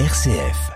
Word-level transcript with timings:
RCF. 0.00 0.72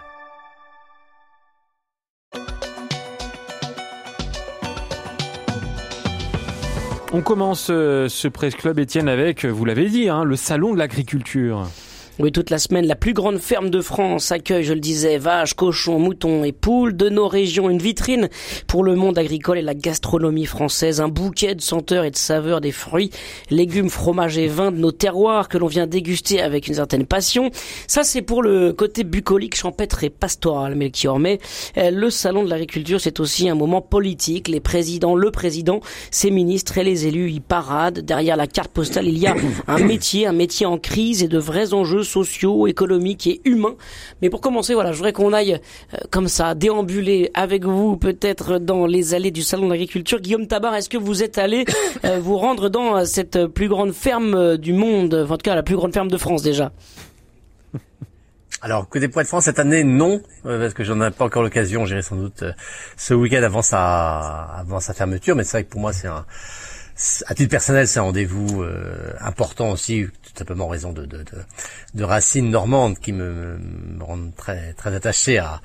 On 7.12 7.20
commence 7.22 7.66
euh, 7.70 8.08
ce 8.08 8.28
Presse 8.28 8.54
Club, 8.54 8.78
Étienne, 8.78 9.08
avec, 9.08 9.44
vous 9.44 9.64
l'avez 9.64 9.88
dit, 9.88 10.08
hein, 10.08 10.22
le 10.22 10.36
salon 10.36 10.72
de 10.72 10.78
l'agriculture. 10.78 11.66
Oui, 12.20 12.32
toute 12.32 12.50
la 12.50 12.58
semaine, 12.58 12.84
la 12.84 12.96
plus 12.96 13.12
grande 13.12 13.38
ferme 13.38 13.70
de 13.70 13.80
France 13.80 14.32
accueille, 14.32 14.64
je 14.64 14.72
le 14.72 14.80
disais, 14.80 15.18
vaches, 15.18 15.54
cochons, 15.54 16.00
moutons 16.00 16.42
et 16.42 16.50
poules 16.50 16.96
de 16.96 17.08
nos 17.08 17.28
régions. 17.28 17.70
Une 17.70 17.78
vitrine 17.78 18.28
pour 18.66 18.82
le 18.82 18.96
monde 18.96 19.18
agricole 19.18 19.58
et 19.58 19.62
la 19.62 19.74
gastronomie 19.74 20.44
française. 20.44 21.00
Un 21.00 21.06
bouquet 21.06 21.54
de 21.54 21.60
senteurs 21.60 22.02
et 22.02 22.10
de 22.10 22.16
saveurs 22.16 22.60
des 22.60 22.72
fruits, 22.72 23.10
légumes, 23.50 23.88
fromages 23.88 24.36
et 24.36 24.48
vins 24.48 24.72
de 24.72 24.78
nos 24.78 24.90
terroirs 24.90 25.48
que 25.48 25.58
l'on 25.58 25.68
vient 25.68 25.86
déguster 25.86 26.42
avec 26.42 26.66
une 26.66 26.74
certaine 26.74 27.06
passion. 27.06 27.52
Ça, 27.86 28.02
c'est 28.02 28.22
pour 28.22 28.42
le 28.42 28.72
côté 28.72 29.04
bucolique, 29.04 29.54
champêtre 29.54 30.02
et 30.02 30.10
pastoral. 30.10 30.74
Mais 30.74 30.90
euh, 31.76 31.92
le 31.92 32.10
salon 32.10 32.42
de 32.42 32.50
l'agriculture, 32.50 33.00
c'est 33.00 33.20
aussi 33.20 33.48
un 33.48 33.54
moment 33.54 33.80
politique. 33.80 34.48
Les 34.48 34.58
présidents, 34.58 35.14
le 35.14 35.30
président, 35.30 35.78
ses 36.10 36.32
ministres 36.32 36.78
et 36.78 36.84
les 36.84 37.06
élus 37.06 37.30
y 37.30 37.38
paradent. 37.38 38.00
Derrière 38.00 38.36
la 38.36 38.48
carte 38.48 38.72
postale, 38.72 39.06
il 39.06 39.18
y 39.18 39.28
a 39.28 39.36
un 39.68 39.78
métier, 39.78 40.26
un 40.26 40.32
métier 40.32 40.66
en 40.66 40.78
crise 40.78 41.22
et 41.22 41.28
de 41.28 41.38
vrais 41.38 41.74
enjeux 41.74 42.07
sociaux, 42.08 42.66
économiques 42.66 43.26
et 43.26 43.40
humains. 43.44 43.76
Mais 44.22 44.30
pour 44.30 44.40
commencer, 44.40 44.74
voilà, 44.74 44.92
je 44.92 44.96
voudrais 44.96 45.12
qu'on 45.12 45.32
aille 45.32 45.54
euh, 45.94 45.98
comme 46.10 46.28
ça, 46.28 46.54
déambuler 46.54 47.30
avec 47.34 47.64
vous 47.64 47.96
peut-être 47.96 48.58
dans 48.58 48.86
les 48.86 49.14
allées 49.14 49.30
du 49.30 49.42
salon 49.42 49.66
de 49.66 49.72
l'agriculture. 49.72 50.20
Guillaume 50.20 50.46
Tabar, 50.46 50.74
est-ce 50.74 50.88
que 50.88 50.96
vous 50.96 51.22
êtes 51.22 51.38
allé 51.38 51.64
euh, 52.04 52.18
vous 52.20 52.36
rendre 52.36 52.68
dans 52.68 52.96
euh, 52.96 53.04
cette 53.04 53.46
plus 53.46 53.68
grande 53.68 53.92
ferme 53.92 54.56
du 54.56 54.72
monde, 54.72 55.26
en 55.28 55.36
tout 55.36 55.42
cas 55.44 55.54
la 55.54 55.62
plus 55.62 55.76
grande 55.76 55.92
ferme 55.92 56.10
de 56.10 56.18
France 56.18 56.42
déjà? 56.42 56.72
Alors, 58.62 58.88
côté 58.88 59.08
Poids 59.08 59.22
de 59.22 59.28
France, 59.28 59.44
cette 59.44 59.60
année, 59.60 59.84
non, 59.84 60.20
parce 60.42 60.74
que 60.74 60.82
j'en 60.82 61.00
ai 61.00 61.10
pas 61.10 61.26
encore 61.26 61.42
l'occasion. 61.42 61.86
J'irai 61.86 62.02
sans 62.02 62.16
doute 62.16 62.42
ce 62.96 63.14
week-end 63.14 63.42
avant 63.42 63.62
sa, 63.62 64.18
avant 64.58 64.80
sa 64.80 64.94
fermeture, 64.94 65.36
mais 65.36 65.44
c'est 65.44 65.58
vrai 65.58 65.64
que 65.64 65.70
pour 65.70 65.80
moi, 65.80 65.92
c'est 65.92 66.08
un, 66.08 66.24
à 67.26 67.34
titre 67.34 67.50
personnel, 67.50 67.86
c'est 67.86 68.00
un 68.00 68.02
rendez-vous 68.02 68.62
euh, 68.62 69.12
important 69.20 69.70
aussi, 69.70 70.06
simplement 70.38 70.66
en 70.66 70.68
raison 70.68 70.92
de, 70.92 71.04
de, 71.04 71.18
de, 71.18 71.24
de 71.94 72.04
racines 72.04 72.50
normandes 72.50 72.98
qui 72.98 73.12
me, 73.12 73.58
me, 73.58 74.02
rendent 74.02 74.34
très 74.36 74.72
très 74.74 74.94
attaché 74.94 75.38
à, 75.38 75.60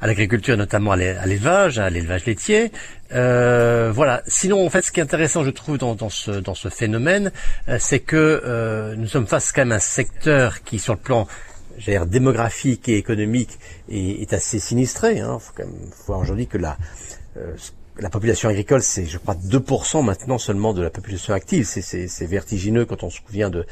à 0.00 0.06
l'agriculture, 0.06 0.56
notamment 0.56 0.92
à 0.92 0.96
l'élevage, 0.96 1.78
à 1.78 1.90
l'élevage 1.90 2.26
laitier. 2.26 2.72
Euh, 3.12 3.92
voilà. 3.94 4.22
Sinon, 4.26 4.64
en 4.66 4.70
fait, 4.70 4.82
ce 4.82 4.92
qui 4.92 5.00
est 5.00 5.02
intéressant, 5.02 5.44
je 5.44 5.50
trouve, 5.50 5.78
dans, 5.78 5.94
dans 5.94 6.10
ce 6.10 6.32
dans 6.32 6.54
ce 6.54 6.68
phénomène, 6.68 7.32
euh, 7.68 7.78
c'est 7.80 8.00
que 8.00 8.42
euh, 8.44 8.94
nous 8.96 9.06
sommes 9.06 9.26
face 9.26 9.52
quand 9.52 9.62
même 9.62 9.72
à 9.72 9.76
un 9.76 9.78
secteur 9.78 10.62
qui, 10.62 10.78
sur 10.78 10.94
le 10.94 11.00
plan 11.00 11.26
dire, 11.78 12.06
démographique 12.06 12.88
et 12.88 12.96
économique, 12.96 13.58
est, 13.90 14.22
est 14.22 14.32
assez 14.32 14.58
sinistré. 14.58 15.20
Hein. 15.20 15.38
Faut 15.38 15.52
quand 15.56 15.66
même 15.66 15.90
voir 16.06 16.20
aujourd'hui 16.20 16.46
que 16.46 16.58
la 16.58 16.76
la 17.98 18.10
population 18.10 18.48
agricole, 18.48 18.82
c'est, 18.82 19.06
je 19.06 19.18
crois, 19.18 19.34
2% 19.34 20.04
maintenant 20.04 20.38
seulement 20.38 20.74
de 20.74 20.82
la 20.82 20.90
population 20.90 21.34
active. 21.34 21.66
C'est 21.66 22.26
vertigineux 22.26 22.84
quand 22.84 23.02
on 23.02 23.10
se 23.10 23.20
souvient 23.26 23.50
de, 23.50 23.66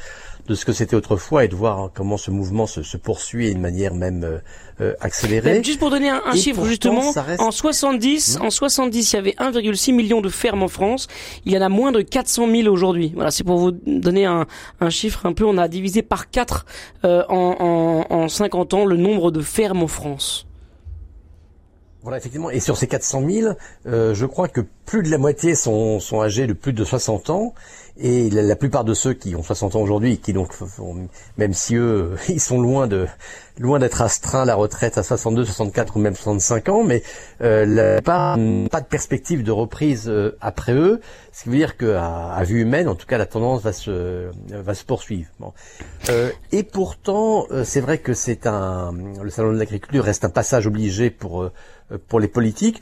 de 0.47 0.55
ce 0.55 0.65
que 0.65 0.73
c'était 0.73 0.95
autrefois 0.95 1.45
et 1.45 1.47
de 1.47 1.55
voir 1.55 1.89
comment 1.93 2.17
ce 2.17 2.31
mouvement 2.31 2.67
se, 2.67 2.83
se 2.83 2.97
poursuit 2.97 3.49
d'une 3.49 3.61
manière 3.61 3.93
même 3.93 4.23
euh, 4.23 4.37
euh 4.81 4.93
accélérée. 4.99 5.63
juste 5.63 5.79
pour 5.79 5.89
donner 5.89 6.09
un, 6.09 6.21
un 6.25 6.35
chiffre, 6.35 6.65
justement, 6.65 7.13
en 7.39 7.51
70, 7.51 8.37
hum. 8.37 8.45
en 8.45 8.49
70, 8.49 9.13
il 9.13 9.15
y 9.15 9.19
avait 9.19 9.35
1,6 9.39 9.93
million 9.93 10.21
de 10.21 10.29
fermes 10.29 10.63
en 10.63 10.67
France. 10.67 11.07
Il 11.45 11.51
y 11.51 11.57
en 11.57 11.61
a 11.61 11.69
moins 11.69 11.91
de 11.91 12.01
400 12.01 12.49
000 12.49 12.67
aujourd'hui. 12.71 13.11
Voilà, 13.15 13.31
c'est 13.31 13.43
pour 13.43 13.57
vous 13.57 13.71
donner 13.71 14.25
un, 14.25 14.45
un, 14.79 14.89
chiffre 14.89 15.25
un 15.25 15.33
peu. 15.33 15.45
On 15.45 15.57
a 15.57 15.67
divisé 15.67 16.01
par 16.01 16.29
4 16.29 16.65
euh, 17.05 17.23
en, 17.29 18.05
en, 18.09 18.15
en 18.15 18.27
50 18.27 18.73
ans 18.73 18.85
le 18.85 18.97
nombre 18.97 19.31
de 19.31 19.41
fermes 19.41 19.83
en 19.83 19.87
France. 19.87 20.47
Voilà, 22.05 22.19
effectivement. 22.19 22.51
Et 22.51 22.59
sur 22.59 22.77
ces 22.77 22.85
400 22.85 23.23
000, 23.27 23.53
euh, 23.87 24.13
je 24.13 24.27
crois 24.27 24.47
que 24.47 24.61
plus 24.85 25.01
de 25.01 25.09
la 25.09 25.17
moitié 25.17 25.55
sont, 25.55 25.99
sont 25.99 26.21
âgés 26.21 26.45
de 26.45 26.53
plus 26.53 26.71
de 26.71 26.83
60 26.83 27.31
ans. 27.31 27.55
Et 27.97 28.29
la, 28.29 28.55
plupart 28.57 28.83
de 28.83 28.93
ceux 28.93 29.13
qui 29.13 29.35
ont 29.35 29.43
60 29.43 29.75
ans 29.75 29.81
aujourd'hui, 29.81 30.17
qui 30.17 30.33
donc, 30.33 30.53
même 31.37 31.53
si 31.53 31.75
eux, 31.75 32.15
ils 32.29 32.41
sont 32.41 32.59
loin 32.59 32.87
de 32.87 33.07
loin 33.57 33.79
d'être 33.79 34.01
astreints 34.01 34.41
à 34.41 34.45
la 34.45 34.55
retraite 34.55 34.97
à 34.97 35.03
62, 35.03 35.45
64 35.45 35.95
ou 35.95 35.99
même 35.99 36.13
65 36.13 36.67
ans, 36.69 36.83
mais 36.83 37.03
euh, 37.41 38.01
pas, 38.01 38.37
pas 38.69 38.81
de 38.81 38.85
perspective 38.85 39.43
de 39.43 39.51
reprise 39.51 40.09
euh, 40.09 40.37
après 40.41 40.73
eux, 40.73 40.99
ce 41.31 41.43
qui 41.43 41.49
veut 41.49 41.57
dire 41.57 41.77
qu'à 41.77 42.33
à 42.33 42.43
vue 42.43 42.61
humaine, 42.61 42.87
en 42.87 42.95
tout 42.95 43.05
cas, 43.05 43.17
la 43.17 43.25
tendance 43.25 43.61
va 43.61 43.73
se 43.73 44.29
va 44.51 44.73
se 44.73 44.83
poursuivre. 44.85 45.29
Euh, 46.09 46.31
et 46.51 46.63
pourtant, 46.63 47.45
euh, 47.51 47.63
c'est 47.63 47.81
vrai 47.81 47.97
que 47.97 48.13
c'est 48.13 48.47
un 48.47 48.93
le 49.21 49.29
salon 49.29 49.51
de 49.53 49.57
l'agriculture 49.57 50.03
reste 50.03 50.25
un 50.25 50.29
passage 50.29 50.67
obligé 50.67 51.09
pour 51.09 51.43
euh, 51.43 51.51
pour 52.07 52.19
les 52.19 52.27
politiques 52.27 52.81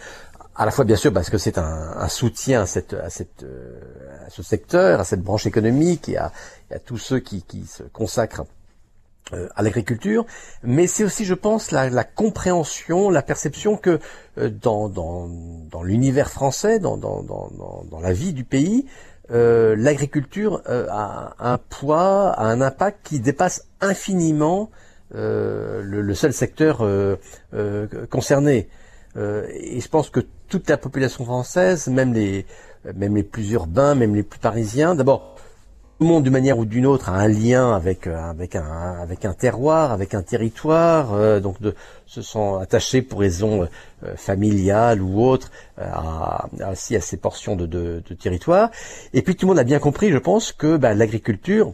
à 0.56 0.66
la 0.66 0.72
fois 0.72 0.86
bien 0.86 0.96
sûr 0.96 1.12
parce 1.12 1.30
que 1.30 1.38
c'est 1.38 1.58
un, 1.58 1.94
un, 1.97 2.08
soutien 2.08 2.62
à, 2.62 2.66
cette, 2.66 2.94
à, 2.94 3.09
cette, 3.09 3.46
à 4.25 4.30
ce 4.30 4.44
secteur, 4.44 5.00
à 5.00 5.03
cette 5.03 5.22
branche 5.22 5.46
économique 5.46 6.09
et 6.09 6.18
à, 6.18 6.31
et 6.69 6.75
à 6.75 6.80
tous 6.80 6.97
ceux 6.97 7.19
qui, 7.19 7.44
qui 7.44 7.66
se 7.66 7.84
consacrent 7.84 8.46
euh, 9.31 9.47
à 9.56 9.64
l'agriculture, 9.64 10.25
mais 10.64 10.86
c'est 10.86 11.06
aussi, 11.06 11.24
je 11.24 11.34
pense, 11.34 11.72
la, 11.72 11.90
la, 11.90 12.03
compréhension, 12.03 13.09
la 13.09 13.22
perception 13.22 13.78
que 13.78 14.00
euh, 14.38 14.50
dans, 14.50 14.90
dans, 14.90 15.30
dans 15.72 15.81
l'univers 15.81 16.30
français, 16.30 16.78
dans, 16.80 16.97
dans, 16.97 17.24
dans, 17.24 18.00
la 18.02 18.12
vie 18.12 18.34
du 18.34 18.44
pays, 18.44 18.85
euh, 19.31 19.78
l'agriculture 19.78 20.62
euh, 20.68 20.88
a 20.91 21.35
un 21.40 21.58
poids, 21.58 22.31
a 22.31 22.44
un 22.44 22.59
impact 22.59 23.00
qui 23.06 23.22
dépasse 23.22 23.66
infiniment 23.80 24.70
le, 25.14 25.81
le, 26.02 26.14
seul 26.16 26.34
secteur 26.34 26.85
concerné. 28.09 28.68
Et 29.16 29.79
je 29.79 29.88
pense 29.88 30.09
que 30.09 30.22
toute 30.50 30.69
la 30.69 30.78
population 30.78 31.24
française, 31.24 31.88
même 31.88 32.13
les, 32.13 32.46
même 32.96 33.16
les 33.16 33.24
plus 33.24 33.51
urbains, 33.51 33.96
même 33.96 34.16
les 34.16 34.24
plus 34.24 34.40
parisiens, 34.40 34.96
d'abord 34.96 35.34
le 36.00 36.07
monde 36.07 36.24
d'une 36.24 36.34
manière 36.34 36.57
ou 36.57 36.66
d'une 36.66 36.85
autre 36.85 37.09
a 37.09 37.13
un 37.13 37.28
lien 37.28 37.73
avec 37.73 38.07
euh, 38.07 38.18
avec 38.18 38.56
un 38.56 38.97
avec 39.00 39.25
un 39.25 39.34
terroir, 39.34 39.91
avec 39.91 40.13
un 40.13 40.22
territoire, 40.22 41.13
euh, 41.13 41.40
donc 41.40 41.62
de 41.62 41.75
se 42.06 42.22
sont 42.22 42.56
attachés 42.56 43.02
pour 43.02 43.19
raisons 43.19 43.68
euh, 44.03 44.16
familiales 44.16 45.02
ou 45.02 45.23
autres 45.23 45.52
à, 45.79 46.47
aussi 46.72 46.96
à 46.96 47.02
ces 47.02 47.18
portions 47.18 47.56
de, 47.56 47.66
de, 47.66 48.03
de, 48.07 48.13
territoire. 48.16 48.69
Et 49.13 49.22
puis 49.22 49.35
tout 49.35 49.46
le 49.46 49.52
monde 49.52 49.59
a 49.59 49.63
bien 49.63 49.79
compris, 49.79 50.12
je 50.12 50.18
pense, 50.18 50.52
que 50.52 50.78
bah, 50.78 50.94
l'agriculture 50.94 51.73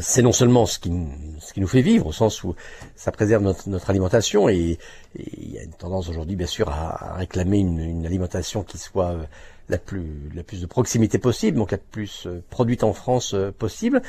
c'est 0.00 0.22
non 0.22 0.32
seulement 0.32 0.66
ce 0.66 0.78
qui, 0.78 0.92
ce 1.40 1.52
qui 1.52 1.60
nous 1.60 1.66
fait 1.66 1.82
vivre, 1.82 2.06
au 2.06 2.12
sens 2.12 2.42
où 2.44 2.54
ça 2.94 3.12
préserve 3.12 3.42
notre, 3.42 3.68
notre 3.68 3.90
alimentation, 3.90 4.48
et, 4.48 4.78
il 5.18 5.52
y 5.52 5.58
a 5.58 5.62
une 5.62 5.72
tendance 5.72 6.08
aujourd'hui, 6.08 6.36
bien 6.36 6.46
sûr, 6.46 6.68
à, 6.68 7.14
réclamer 7.16 7.58
une, 7.58 7.80
une, 7.80 8.06
alimentation 8.06 8.62
qui 8.62 8.76
soit 8.78 9.16
la 9.68 9.78
plus, 9.78 10.30
la 10.34 10.42
plus 10.42 10.60
de 10.60 10.66
proximité 10.66 11.18
possible, 11.18 11.58
donc 11.58 11.70
la 11.70 11.78
plus 11.78 12.26
euh, 12.26 12.42
produite 12.50 12.84
en 12.84 12.92
France 12.92 13.34
euh, 13.34 13.52
possible, 13.56 14.02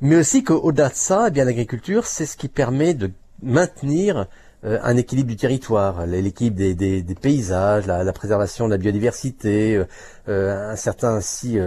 mais 0.00 0.16
aussi 0.16 0.42
qu'au-delà 0.42 0.88
de 0.88 0.94
ça, 0.94 1.26
eh 1.28 1.30
bien 1.30 1.44
l'agriculture, 1.44 2.06
c'est 2.06 2.26
ce 2.26 2.36
qui 2.36 2.48
permet 2.48 2.94
de 2.94 3.10
maintenir 3.42 4.26
euh, 4.64 4.78
un 4.82 4.96
équilibre 4.96 5.28
du 5.28 5.36
territoire, 5.36 6.06
l'équilibre 6.06 6.56
des, 6.56 6.74
des, 6.74 7.02
des, 7.02 7.14
paysages, 7.14 7.86
la, 7.86 8.02
la, 8.02 8.12
préservation 8.12 8.66
de 8.66 8.70
la 8.70 8.78
biodiversité, 8.78 9.82
un 10.26 10.76
certain 10.76 11.20
si, 11.20 11.58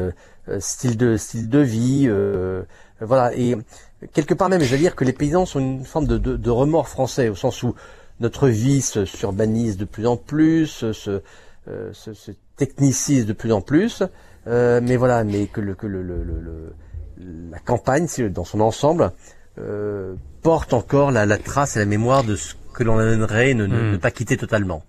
style 0.59 0.97
de 0.97 1.15
style 1.15 1.47
de 1.47 1.59
vie, 1.59 2.09
voilà. 3.01 3.35
Et 3.35 3.55
quelque 4.13 4.33
part 4.33 4.49
même, 4.49 4.61
je 4.61 4.71
veux 4.71 4.77
dire 4.77 4.95
que 4.95 5.03
les 5.03 5.13
paysans 5.13 5.45
sont 5.45 5.59
une 5.59 5.85
forme 5.85 6.07
de, 6.07 6.17
de, 6.17 6.35
de 6.35 6.49
remords 6.49 6.89
français, 6.89 7.29
au 7.29 7.35
sens 7.35 7.63
où 7.63 7.75
notre 8.19 8.47
vie 8.47 8.81
s'urbanise 8.81 9.77
de 9.77 9.85
plus 9.85 10.07
en 10.07 10.17
plus, 10.17 10.67
se, 10.67 10.93
se, 10.93 11.21
se 11.93 12.31
technicise 12.55 13.25
de 13.25 13.33
plus 13.33 13.51
en 13.51 13.61
plus, 13.61 14.03
euh, 14.47 14.81
mais 14.83 14.95
voilà, 14.95 15.23
mais 15.23 15.47
que, 15.47 15.61
le, 15.61 15.75
que 15.75 15.87
le, 15.87 16.01
le, 16.01 16.23
le 16.23 16.73
la 17.51 17.59
campagne, 17.59 18.07
dans 18.29 18.43
son 18.43 18.59
ensemble, 18.61 19.11
euh, 19.59 20.13
porte 20.41 20.73
encore 20.73 21.11
la, 21.11 21.25
la, 21.25 21.37
trace 21.37 21.75
et 21.75 21.79
la 21.79 21.85
mémoire 21.85 22.23
de 22.23 22.35
ce 22.35 22.53
que 22.73 22.83
l'on 22.83 22.99
aimerait 22.99 23.53
ne, 23.53 23.65
ne, 23.65 23.95
hmm. 23.95 23.99
pas 23.99 24.11
quitter 24.11 24.37
totalement. 24.37 24.83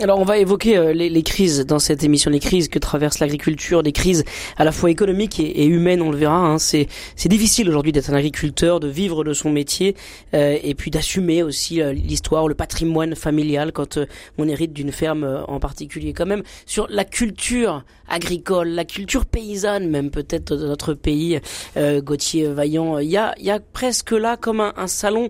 Alors 0.00 0.20
on 0.20 0.24
va 0.24 0.38
évoquer 0.38 0.76
euh, 0.76 0.92
les, 0.92 1.10
les, 1.10 1.22
crises 1.24 1.66
dans 1.66 1.80
cette 1.80 2.04
émission, 2.04 2.30
les 2.30 2.38
crises 2.38 2.68
que 2.68 2.78
traverse 2.78 3.18
l'agriculture, 3.18 3.82
des 3.82 3.90
crises 3.90 4.24
à 4.56 4.62
la 4.62 4.70
fois 4.70 4.92
économiques 4.92 5.40
et, 5.40 5.64
humaines, 5.64 6.02
on 6.02 6.12
le 6.12 6.16
verra. 6.16 6.36
Hein. 6.36 6.58
C'est 6.58 6.86
difficile 7.26 7.68
aujourd'hui 7.68 7.90
d'être 7.90 8.08
un 8.08 8.14
agriculteur, 8.14 8.78
de 8.78 8.86
vivre 8.86 9.24
de 9.24 9.32
son 9.32 9.50
métier 9.50 9.96
euh, 10.34 10.56
et 10.62 10.76
puis 10.76 10.92
d'assumer 10.92 11.42
aussi 11.42 11.82
euh, 11.82 11.92
l'histoire, 11.92 12.46
le 12.46 12.54
patrimoine 12.54 13.16
familial 13.16 13.72
quand 13.72 13.96
euh, 13.96 14.06
on 14.38 14.46
hérite 14.46 14.72
d'une 14.72 14.92
ferme 14.92 15.44
en 15.48 15.58
particulier. 15.58 16.12
Quand 16.12 16.26
même 16.26 16.44
sur 16.64 16.86
la 16.90 17.04
culture 17.04 17.82
agricole, 18.08 18.68
la 18.68 18.84
culture 18.84 19.26
paysanne 19.26 19.90
même 19.90 20.12
peut-être 20.12 20.54
de 20.54 20.66
notre 20.68 20.94
pays, 20.94 21.40
Gauthier 21.76 22.46
Vaillant, 22.46 22.98
il 22.98 23.08
y 23.08 23.16
a, 23.16 23.34
y 23.38 23.50
a 23.50 23.58
presque 23.58 24.12
là 24.12 24.36
comme 24.36 24.60
un, 24.60 24.72
un 24.76 24.86
salon 24.86 25.28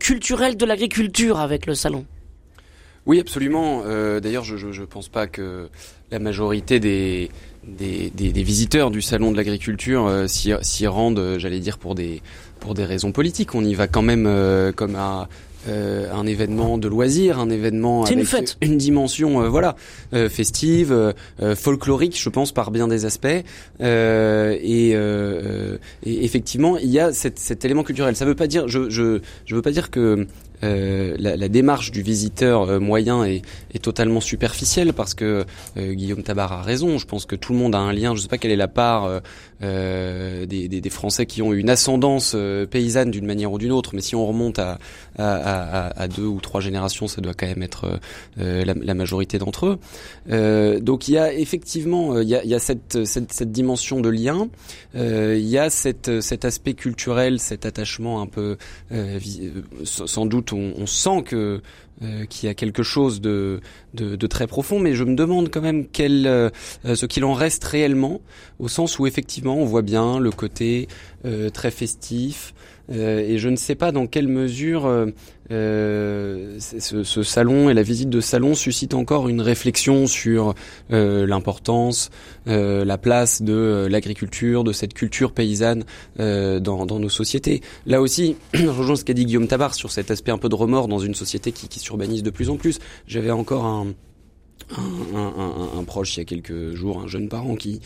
culturel 0.00 0.56
de 0.56 0.64
l'agriculture 0.64 1.38
avec 1.38 1.66
le 1.66 1.74
salon. 1.74 2.06
Oui, 3.06 3.20
absolument. 3.20 3.82
Euh, 3.86 4.20
D'ailleurs, 4.20 4.44
je 4.44 4.80
ne 4.80 4.86
pense 4.86 5.08
pas 5.08 5.26
que 5.26 5.68
la 6.10 6.18
majorité 6.18 6.80
des, 6.80 7.30
des, 7.66 8.10
des, 8.14 8.32
des 8.32 8.42
visiteurs 8.42 8.90
du 8.90 9.02
salon 9.02 9.32
de 9.32 9.36
l'agriculture 9.36 10.06
euh, 10.06 10.26
s'y 10.26 10.86
rendent, 10.86 11.18
euh, 11.18 11.38
j'allais 11.38 11.60
dire, 11.60 11.78
pour 11.78 11.94
des, 11.94 12.22
pour 12.60 12.74
des 12.74 12.84
raisons 12.84 13.12
politiques. 13.12 13.54
On 13.54 13.64
y 13.64 13.74
va 13.74 13.86
quand 13.86 14.02
même 14.02 14.26
euh, 14.26 14.72
comme 14.72 14.96
à 14.96 15.28
un 15.68 16.26
événement 16.28 16.78
de 16.78 16.86
loisir, 16.86 17.40
un 17.40 17.50
événement 17.50 18.04
avec 18.04 18.16
une, 18.16 18.24
fête. 18.24 18.56
une 18.60 18.78
dimension 18.78 19.50
voilà 19.50 19.74
festive, 20.28 21.12
folklorique, 21.56 22.16
je 22.16 22.28
pense 22.28 22.52
par 22.52 22.70
bien 22.70 22.86
des 22.86 23.04
aspects. 23.04 23.26
Et, 23.80 24.90
et, 24.92 24.94
effectivement, 26.04 26.78
il 26.78 26.88
y 26.90 27.00
a 27.00 27.12
cet, 27.12 27.40
cet 27.40 27.64
élément 27.64 27.82
culturel. 27.82 28.14
Ça 28.14 28.24
veut 28.24 28.36
pas 28.36 28.46
dire, 28.46 28.68
je 28.68 28.88
je 28.90 29.20
je 29.44 29.54
veux 29.56 29.62
pas 29.62 29.72
dire 29.72 29.90
que 29.90 30.28
euh, 30.64 31.14
la, 31.18 31.36
la, 31.36 31.48
démarche 31.48 31.90
du 31.90 32.02
visiteur 32.02 32.62
euh, 32.62 32.78
moyen 32.78 33.24
est, 33.24 33.42
est, 33.74 33.82
totalement 33.82 34.20
superficielle 34.20 34.92
parce 34.94 35.12
que 35.12 35.44
euh, 35.76 35.92
Guillaume 35.92 36.22
Tabar 36.22 36.52
a 36.52 36.62
raison. 36.62 36.98
Je 36.98 37.06
pense 37.06 37.26
que 37.26 37.36
tout 37.36 37.52
le 37.52 37.58
monde 37.58 37.74
a 37.74 37.78
un 37.78 37.92
lien. 37.92 38.14
Je 38.14 38.18
ne 38.18 38.22
sais 38.22 38.28
pas 38.28 38.38
quelle 38.38 38.50
est 38.50 38.56
la 38.56 38.68
part 38.68 39.20
des, 39.60 40.46
des, 40.46 40.68
des, 40.68 40.90
Français 40.90 41.26
qui 41.26 41.42
ont 41.42 41.52
une 41.52 41.70
ascendance 41.70 42.36
paysanne 42.70 43.10
d'une 43.10 43.26
manière 43.26 43.52
ou 43.52 43.58
d'une 43.58 43.72
autre, 43.72 43.90
mais 43.94 44.00
si 44.00 44.14
on 44.14 44.26
remonte 44.26 44.58
à, 44.58 44.78
à, 45.18 45.88
à, 45.88 46.02
à, 46.02 46.08
deux 46.08 46.26
ou 46.26 46.40
trois 46.40 46.60
générations, 46.60 47.08
ça 47.08 47.20
doit 47.20 47.34
quand 47.34 47.46
même 47.46 47.62
être 47.62 47.98
la, 48.36 48.74
la, 48.74 48.94
majorité 48.94 49.38
d'entre 49.38 49.78
eux. 50.28 50.80
donc 50.80 51.08
il 51.08 51.14
y 51.14 51.18
a 51.18 51.32
effectivement 51.32 52.20
il 52.20 52.28
y 52.28 52.34
a, 52.34 52.44
il 52.44 52.50
y 52.50 52.54
a 52.54 52.58
cette, 52.58 53.04
cette, 53.04 53.32
cette, 53.32 53.52
dimension 53.52 54.00
de 54.00 54.08
lien. 54.08 54.48
il 54.94 55.38
y 55.38 55.58
a 55.58 55.70
cette, 55.70 56.20
cet 56.20 56.44
aspect 56.44 56.74
culturel, 56.74 57.40
cet 57.40 57.66
attachement 57.66 58.20
un 58.20 58.26
peu 58.26 58.56
sans 59.84 60.26
doute 60.26 60.46
on, 60.56 60.86
sent 60.86 61.22
que 61.24 61.60
euh, 62.02 62.24
qu'il 62.26 62.46
y 62.46 62.50
a 62.50 62.54
quelque 62.54 62.82
chose 62.82 63.20
de, 63.20 63.60
de, 63.94 64.26
très 64.26 64.46
profond, 64.46 64.78
mais 64.80 64.94
je 64.94 65.04
me 65.04 65.14
demande 65.14 65.50
quand 65.50 65.62
même 65.62 65.86
quel, 65.86 66.26
euh, 66.26 66.50
ce 66.84 67.06
qu'il 67.06 67.24
en 67.24 67.32
reste 67.32 67.64
réellement, 67.64 68.20
au 68.58 68.68
sens 68.68 68.98
où 68.98 69.06
effectivement 69.06 69.56
on 69.56 69.64
voit 69.64 69.82
bien 69.82 70.18
le 70.18 70.30
côté 70.30 70.88
euh, 71.24 71.48
très 71.50 71.70
festif, 71.70 72.52
euh, 72.52 72.56
et 72.88 73.38
je 73.38 73.48
ne 73.48 73.56
sais 73.56 73.74
pas 73.74 73.90
dans 73.90 74.06
quelle 74.06 74.28
mesure 74.28 74.86
euh, 74.86 75.06
euh, 75.50 76.56
ce, 76.60 77.02
ce, 77.02 77.22
salon 77.22 77.68
et 77.68 77.74
la 77.74 77.82
visite 77.82 78.10
de 78.10 78.20
salon 78.20 78.54
suscite 78.54 78.94
encore 78.94 79.28
une 79.28 79.40
réflexion 79.40 80.06
sur 80.06 80.54
l'importance, 80.88 82.10
la 82.46 82.98
place 82.98 83.42
de 83.42 83.86
l'agriculture, 83.90 84.64
de 84.64 84.72
cette 84.72 84.94
culture 84.94 85.32
paysanne 85.32 85.84
dans, 86.18 86.60
dans, 86.86 86.98
nos 86.98 87.08
sociétés. 87.08 87.60
Là 87.86 88.00
aussi, 88.00 88.36
je 88.54 88.66
rejoins 88.66 88.96
ce 88.96 89.04
qu'a 89.04 89.14
dit 89.14 89.26
Guillaume 89.26 89.48
Tabar 89.48 89.74
sur 89.74 89.90
cet 89.90 90.10
aspect 90.10 90.32
un 90.32 90.38
peu 90.38 90.48
de 90.48 90.54
remords 90.54 90.88
dans 90.88 90.98
une 90.98 91.14
société 91.14 91.52
qui, 91.52 91.68
qui 91.68 91.80
s'urbanise 91.80 92.22
de 92.22 92.30
plus 92.30 92.50
en 92.50 92.56
plus. 92.56 92.78
J'avais 93.06 93.30
encore 93.30 93.64
un, 93.64 93.88
un, 94.76 95.16
un, 95.16 95.78
un, 95.78 95.84
proche 95.84 96.16
il 96.16 96.20
y 96.20 96.22
a 96.22 96.24
quelques 96.24 96.74
jours, 96.74 97.00
un 97.00 97.06
jeune 97.06 97.28
parent 97.28 97.56
qui, 97.56 97.80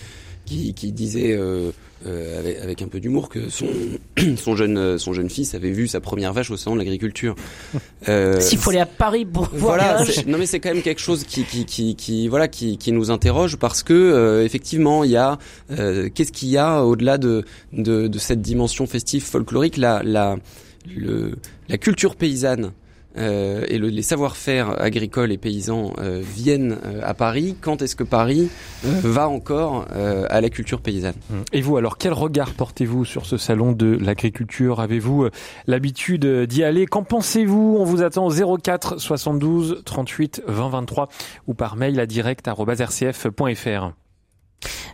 qui, 0.50 0.74
qui 0.74 0.92
disait 0.92 1.32
euh, 1.32 1.70
euh, 2.06 2.38
avec, 2.40 2.58
avec, 2.58 2.82
un 2.82 2.88
peu 2.88 2.98
d'humour 2.98 3.28
que 3.28 3.48
son, 3.48 3.68
son, 4.36 4.56
jeune, 4.56 4.98
son 4.98 5.12
jeune 5.12 5.30
fils 5.30 5.54
avait 5.54 5.70
vu 5.70 5.86
sa 5.86 6.00
première 6.00 6.32
vache 6.32 6.50
au 6.50 6.56
salon 6.56 6.74
de 6.74 6.80
l'agriculture. 6.80 7.36
Euh, 8.08 8.40
S'il 8.40 8.58
faut 8.58 8.70
aller 8.70 8.80
à 8.80 8.86
Paris 8.86 9.24
pour 9.24 9.48
voilà, 9.52 10.02
Non 10.26 10.38
mais 10.38 10.46
c'est 10.46 10.58
quand 10.58 10.72
même 10.72 10.82
quelque 10.82 11.00
chose 11.00 11.24
qui, 11.24 11.44
qui, 11.44 11.64
qui, 11.64 11.94
qui 11.94 12.26
voilà, 12.28 12.48
qui, 12.48 12.78
qui 12.78 12.90
nous 12.90 13.10
interroge 13.10 13.56
parce 13.56 13.82
que 13.82 13.92
euh, 13.92 14.44
effectivement 14.44 15.04
il 15.04 15.10
y 15.10 15.16
a 15.16 15.38
euh, 15.70 16.08
qu'est-ce 16.12 16.32
qu'il 16.32 16.48
y 16.48 16.58
a 16.58 16.82
au-delà 16.84 17.18
de, 17.18 17.44
de, 17.72 18.08
de, 18.08 18.18
cette 18.18 18.42
dimension 18.42 18.86
festive 18.86 19.22
folklorique, 19.22 19.76
la, 19.76 20.02
la, 20.02 20.36
le, 20.96 21.34
la 21.68 21.78
culture 21.78 22.16
paysanne 22.16 22.72
euh, 23.16 23.64
et 23.68 23.78
le, 23.78 23.88
les 23.88 24.02
savoir-faire 24.02 24.80
agricoles 24.80 25.32
et 25.32 25.38
paysans 25.38 25.92
euh, 25.98 26.22
viennent 26.22 26.78
euh, 26.84 27.00
à 27.02 27.14
Paris, 27.14 27.56
quand 27.60 27.82
est-ce 27.82 27.96
que 27.96 28.04
Paris 28.04 28.48
va 28.82 29.28
encore 29.28 29.86
à 29.90 30.40
la 30.40 30.48
culture 30.48 30.80
paysanne? 30.80 31.14
Mmh. 31.28 31.34
Et 31.52 31.60
vous, 31.60 31.76
alors, 31.76 31.98
quel 31.98 32.12
regard 32.12 32.52
portez-vous 32.54 33.04
sur 33.04 33.26
ce 33.26 33.36
salon 33.36 33.72
de 33.72 33.98
l'agriculture? 34.00 34.80
Avez-vous 34.80 35.28
l'habitude 35.66 36.26
d'y 36.46 36.64
aller? 36.64 36.86
Qu'en 36.86 37.02
pensez-vous? 37.02 37.76
On 37.78 37.84
vous 37.84 38.02
attend 38.02 38.26
au 38.26 38.58
04 38.58 38.98
72 38.98 39.82
38 39.84 40.42
20 40.46 40.68
23 40.70 41.08
ou 41.46 41.54
par 41.54 41.76
mail 41.76 42.00
à 42.00 42.06
direct.rcf.fr. 42.06 43.99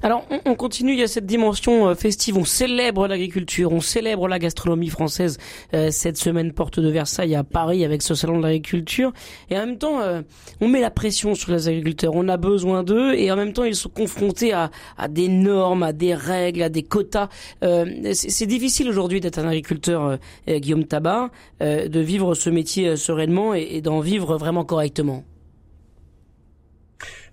Alors, 0.03 0.25
on, 0.45 0.55
continue, 0.55 0.93
il 0.93 1.01
y 1.01 1.03
a 1.03 1.09
cette 1.09 1.27
dimension 1.27 1.89
euh, 1.89 1.95
festive, 1.95 2.37
on 2.37 2.45
célèbre 2.45 3.09
l'agriculture, 3.09 3.73
on 3.73 3.81
célèbre 3.81 4.29
la 4.29 4.39
gastronomie 4.39 4.89
française 4.89 5.39
euh, 5.75 5.91
cette 5.91 6.17
semaine 6.17 6.53
porte 6.53 6.79
de 6.79 6.89
Versailles 6.89 7.35
à 7.35 7.45
Paris 7.45 7.85
avec 7.85 8.03
ce 8.03 8.15
salon 8.15 8.39
de 8.39 8.43
l'agriculture. 8.45 9.13
Et 9.51 9.57
en 9.57 9.67
même 9.67 9.79
temps, 9.79 10.01
euh, 10.01 10.23
on 10.61 10.69
met 10.69 10.81
la 10.81 10.91
pression 10.91 11.35
sur 11.35 11.51
les 11.51 11.67
agriculteurs, 11.69 12.13
on 12.15 12.29
a 12.29 12.37
besoin 12.37 12.83
d'eux 12.83 13.15
et 13.15 13.31
en 13.33 13.37
même 13.37 13.53
temps, 13.53 13.65
ils 13.65 13.75
sont 13.75 13.89
confrontés 13.89 14.53
à, 14.53 14.71
à 14.97 15.09
des 15.09 15.29
normes, 15.29 15.83
à 15.83 15.93
des 15.93 16.15
règles, 16.15 16.63
à 16.63 16.69
des 16.69 16.83
quotas. 16.83 17.29
C'est 17.61 18.47
difficile 18.47 18.89
aujourd'hui 18.89 19.21
d'être 19.21 19.39
un 19.39 19.49
agriculteur, 19.49 20.19
Guillaume 20.49 20.85
Tabar, 20.85 21.31
de 21.61 22.01
vivre 22.01 22.35
ce 22.35 22.51
métier 22.51 22.97
sereinement 22.97 23.55
et 23.55 23.81
d'en 23.81 24.01
vivre 24.01 24.37
vraiment 24.37 24.65
correctement. 24.65 25.25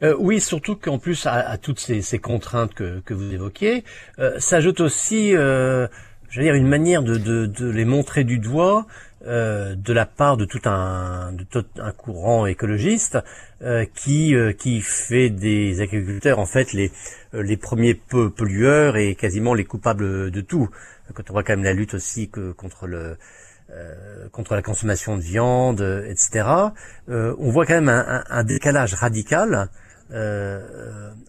Euh, 0.03 0.15
oui, 0.19 0.41
surtout 0.41 0.75
qu'en 0.75 0.99
plus 0.99 1.25
à, 1.27 1.57
toutes 1.57 1.79
ces, 1.79 2.01
ces, 2.01 2.19
contraintes 2.19 2.73
que, 2.73 2.99
que 2.99 3.13
vous 3.13 3.33
évoquiez, 3.33 3.85
euh, 4.19 4.37
s'ajoute 4.37 4.81
aussi, 4.81 5.33
euh, 5.33 5.87
je 6.29 6.41
dire, 6.41 6.55
une 6.55 6.67
manière 6.67 7.03
de, 7.03 7.17
de, 7.17 7.45
de 7.45 7.69
les 7.69 7.85
montrer 7.85 8.25
du 8.25 8.37
doigt 8.37 8.85
euh, 9.25 9.75
de 9.75 9.93
la 9.93 10.05
part 10.05 10.35
de 10.35 10.43
tout 10.43 10.59
un, 10.65 11.31
de 11.31 11.43
tout 11.43 11.63
un 11.79 11.93
courant 11.93 12.45
écologiste 12.45 13.17
euh, 13.61 13.85
qui, 13.95 14.35
qui 14.57 14.81
fait 14.81 15.29
des 15.29 15.79
agriculteurs 15.79 16.39
en 16.39 16.45
fait 16.45 16.73
les, 16.73 16.91
les 17.31 17.55
premiers 17.55 17.93
pollueurs 17.93 18.97
et 18.97 19.15
quasiment 19.15 19.53
les 19.53 19.63
coupables 19.63 20.31
de 20.31 20.41
tout. 20.41 20.69
Quand 21.13 21.29
on 21.29 21.33
voit 21.33 21.43
quand 21.43 21.53
même 21.53 21.63
la 21.63 21.73
lutte 21.73 21.93
aussi 21.93 22.29
que, 22.29 22.51
contre 22.51 22.87
le 22.87 23.17
contre 24.31 24.53
la 24.53 24.61
consommation 24.61 25.17
de 25.17 25.21
viande, 25.21 26.05
etc. 26.07 26.45
on 27.07 27.49
voit 27.49 27.65
quand 27.65 27.73
même 27.73 27.89
un, 27.89 28.23
un 28.29 28.43
décalage 28.43 28.93
radical 28.93 29.53
euh, 29.53 29.65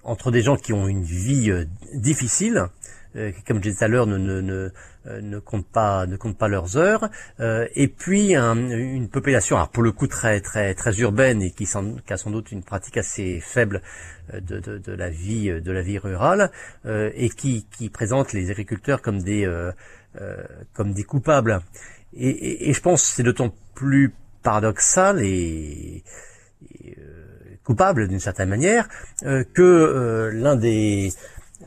entre 0.03 0.31
des 0.31 0.43
gens 0.43 0.57
qui 0.57 0.73
ont 0.73 0.89
une 0.89 1.03
vie 1.03 1.51
euh, 1.51 1.65
difficile, 1.95 2.67
euh, 3.17 3.33
comme 3.47 3.59
je 3.59 3.63
disais 3.63 3.79
tout 3.79 3.85
à 3.85 3.89
l'heure, 3.89 4.07
ne, 4.07 4.19
ne, 4.19 4.41
ne, 4.41 4.71
ne, 5.21 5.39
comptent 5.39 5.71
pas, 5.71 6.07
ne 6.07 6.17
comptent 6.17 6.37
pas 6.37 6.49
leurs 6.49 6.77
heures, 6.77 7.09
et 7.41 7.89
puis 7.89 8.35
une 8.35 9.09
population, 9.09 9.57
alors 9.57 9.69
pour 9.69 9.83
le 9.83 9.93
coup 9.93 10.07
très 10.07 10.41
très 10.41 10.75
très 10.75 10.99
urbaine 10.99 11.41
et 11.41 11.51
qui, 11.51 11.67
qui 11.67 12.13
a 12.13 12.17
sans 12.17 12.31
doute 12.31 12.51
une 12.53 12.63
pratique 12.63 12.97
assez 12.97 13.41
faible 13.41 13.83
de, 14.33 14.59
de, 14.59 14.79
de 14.79 14.93
la 14.93 15.11
vie 15.11 15.49
de 15.49 15.73
la 15.73 15.83
vie 15.83 15.99
rurale, 15.99 16.51
et 16.87 17.29
qui, 17.29 17.67
qui 17.77 17.89
présente 17.89 18.33
les 18.33 18.51
agriculteurs 18.51 19.01
comme 19.01 19.23
des 19.23 19.49
comme 20.73 20.93
des 20.93 21.05
coupables. 21.05 21.61
Et, 22.15 22.29
et, 22.29 22.71
et 22.71 22.73
je 22.73 22.81
pense 22.81 23.03
que 23.03 23.09
c'est 23.09 23.23
d'autant 23.23 23.55
plus 23.75 24.13
paradoxal 24.43 25.21
et 25.23 26.03
coupable 27.65 28.09
d'une 28.09 28.21
certaine 28.21 28.49
manière, 28.49 28.89
euh, 29.25 29.45
que 29.55 29.63
euh, 29.63 30.31
l'un 30.33 30.57
des 30.57 31.13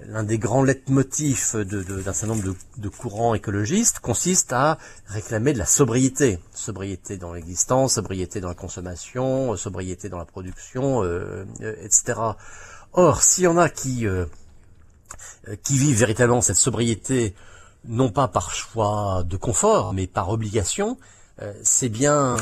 l'un 0.10 0.24
des 0.24 0.38
grands 0.38 0.64
leitmotifs 0.64 1.56
d'un 1.56 1.64
de, 1.82 2.02
certain 2.04 2.28
nombre 2.28 2.56
de, 2.78 2.90
courants 2.90 3.34
écologistes 3.34 4.00
consiste 4.00 4.54
à 4.54 4.78
réclamer 5.08 5.54
de 5.54 5.58
la 5.58 5.66
sobriété, 5.66 6.40
sobriété 6.54 7.18
dans 7.18 7.34
l'existence, 7.34 7.96
sobriété 7.96 8.40
dans 8.40 8.50
la 8.50 8.54
consommation, 8.54 9.58
sobriété 9.58 10.08
dans 10.08 10.20
la 10.20 10.26
production, 10.26 11.04
euh, 11.04 11.46
etc. 11.82 12.20
Or, 12.94 13.24
s'il 13.24 13.46
y 13.46 13.48
en 13.48 13.58
a 13.58 13.70
qui 13.70 14.06
qui 15.64 15.78
vivent 15.78 15.98
véritablement 15.98 16.42
cette 16.42 16.58
sobriété, 16.58 17.34
non 17.86 18.10
pas 18.10 18.28
par 18.28 18.54
choix 18.54 19.24
de 19.26 19.36
confort, 19.36 19.94
mais 19.94 20.06
par 20.06 20.30
obligation, 20.30 20.98
c'est 21.64 21.90
bien, 21.90 22.38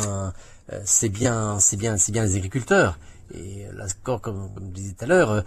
c'est 0.83 1.09
bien, 1.09 1.59
c'est 1.59 1.77
bien, 1.77 1.97
c'est 1.97 2.12
bien 2.12 2.24
les 2.24 2.35
agriculteurs. 2.35 2.97
Et 3.34 3.65
là 3.74 3.86
encore, 4.01 4.22
comme, 4.22 4.53
comme 4.53 4.67
je 4.70 4.74
disais 4.74 4.96
tout 4.98 5.05
à 5.05 5.08
l'heure, 5.08 5.32
euh, 5.32 5.41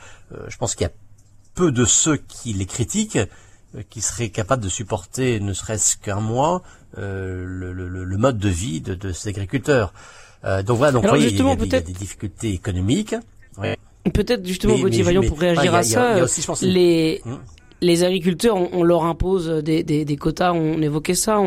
je 0.48 0.56
pense 0.56 0.74
qu'il 0.74 0.84
y 0.84 0.90
a 0.90 0.92
peu 1.54 1.72
de 1.72 1.84
ceux 1.84 2.16
qui 2.16 2.52
les 2.52 2.66
critiquent 2.66 3.18
euh, 3.74 3.82
qui 3.90 4.00
seraient 4.00 4.30
capables 4.30 4.62
de 4.62 4.68
supporter, 4.68 5.40
ne 5.40 5.52
serait-ce 5.52 5.98
qu'un 5.98 6.20
mois, 6.20 6.62
euh, 6.96 7.44
le, 7.46 7.72
le, 7.72 7.86
le, 7.88 8.16
mode 8.16 8.38
de 8.38 8.48
vie 8.48 8.80
de, 8.80 8.94
de 8.94 9.12
ces 9.12 9.28
agriculteurs. 9.28 9.92
Euh, 10.44 10.62
donc 10.62 10.78
voilà, 10.78 10.92
donc 10.92 11.04
il, 11.04 11.36
y 11.36 11.40
a, 11.40 11.54
des, 11.56 11.80
des 11.82 11.92
difficultés 11.92 12.52
économiques. 12.52 13.14
Peut-être 14.14 14.46
justement, 14.46 14.78
Gauthier 14.78 15.02
Vaillant, 15.02 15.22
pour 15.22 15.38
réagir 15.38 15.74
à 15.74 15.82
ça, 15.82 16.16
les, 16.62 17.20
hum 17.26 17.40
les 17.80 18.04
agriculteurs, 18.04 18.56
on, 18.56 18.82
leur 18.82 19.04
impose 19.04 19.48
des, 19.48 20.16
quotas, 20.18 20.52
on 20.52 20.82
évoquait 20.82 21.14
ça. 21.14 21.40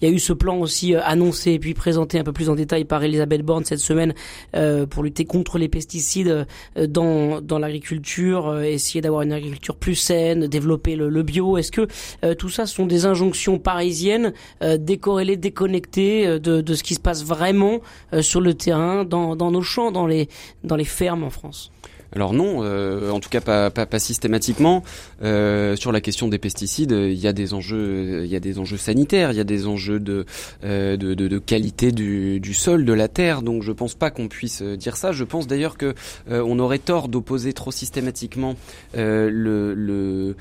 Il 0.00 0.08
y 0.08 0.10
a 0.10 0.14
eu 0.14 0.18
ce 0.18 0.32
plan 0.32 0.58
aussi 0.58 0.94
euh, 0.94 1.00
annoncé 1.04 1.52
et 1.52 1.58
puis 1.58 1.74
présenté 1.74 2.18
un 2.18 2.24
peu 2.24 2.32
plus 2.32 2.48
en 2.48 2.54
détail 2.54 2.84
par 2.84 3.02
Elisabeth 3.02 3.42
Borne 3.42 3.64
cette 3.64 3.78
semaine 3.78 4.14
euh, 4.54 4.86
pour 4.86 5.02
lutter 5.02 5.24
contre 5.24 5.58
les 5.58 5.68
pesticides 5.68 6.46
euh, 6.76 6.86
dans, 6.86 7.58
l'agriculture, 7.58 8.60
essayer 8.60 9.00
d'avoir 9.00 9.22
une 9.22 9.32
agriculture 9.32 9.76
plus 9.76 9.94
saine, 9.94 10.46
développer 10.46 10.96
le, 10.96 11.22
bio. 11.22 11.56
Est-ce 11.56 11.72
que 11.72 11.86
tout 12.34 12.48
ça 12.48 12.66
sont 12.66 12.86
des 12.86 13.06
injonctions 13.06 13.58
parisiennes 13.58 14.32
décorrélées, 14.78 15.36
déconnectées 15.36 16.38
de, 16.38 16.60
de 16.60 16.74
ce 16.74 16.82
qui 16.82 16.94
se 16.94 17.00
passe 17.00 17.24
vraiment 17.24 17.80
sur 18.20 18.40
le 18.40 18.54
terrain, 18.54 19.04
dans, 19.04 19.36
dans 19.36 19.50
nos 19.50 19.62
champs, 19.62 19.90
dans 19.90 20.06
les, 20.06 20.28
dans 20.64 20.76
les 20.76 20.84
fermes 20.84 21.24
en 21.24 21.30
France? 21.30 21.72
Alors 22.16 22.32
non, 22.32 22.60
euh, 22.62 23.10
en 23.10 23.20
tout 23.20 23.28
cas 23.28 23.42
pas, 23.42 23.98
systématiquement. 23.98 24.82
Euh, 25.22 25.76
sur 25.76 25.92
la 25.92 26.00
question 26.00 26.28
des 26.28 26.38
pesticides, 26.38 26.92
il 26.92 27.18
y 27.18 27.26
a 27.26 27.34
des 27.34 27.52
enjeux, 27.52 28.22
il 28.24 28.30
y 28.30 28.36
a 28.36 28.40
des 28.40 28.58
enjeux 28.58 28.78
sanitaires, 28.78 29.32
il 29.32 29.36
y 29.36 29.40
a 29.40 29.44
des 29.44 29.66
enjeux 29.66 30.00
de 30.00 30.24
euh, 30.64 31.40
qualité 31.44 31.92
du, 31.92 32.54
sol, 32.54 32.86
de 32.86 32.92
la 32.94 33.08
terre. 33.08 33.42
Donc 33.42 33.62
je 33.62 33.70
pense 33.70 33.94
pas 33.94 34.10
qu'on 34.10 34.28
puisse 34.28 34.62
dire 34.62 34.96
ça. 34.96 35.12
Je 35.12 35.24
pense 35.24 35.46
d'ailleurs 35.46 35.76
que 35.76 35.94
on 36.30 36.58
aurait 36.58 36.78
tort 36.78 37.08
d'opposer 37.08 37.52
trop 37.52 37.70
systématiquement 37.70 38.54
la, 38.94 40.32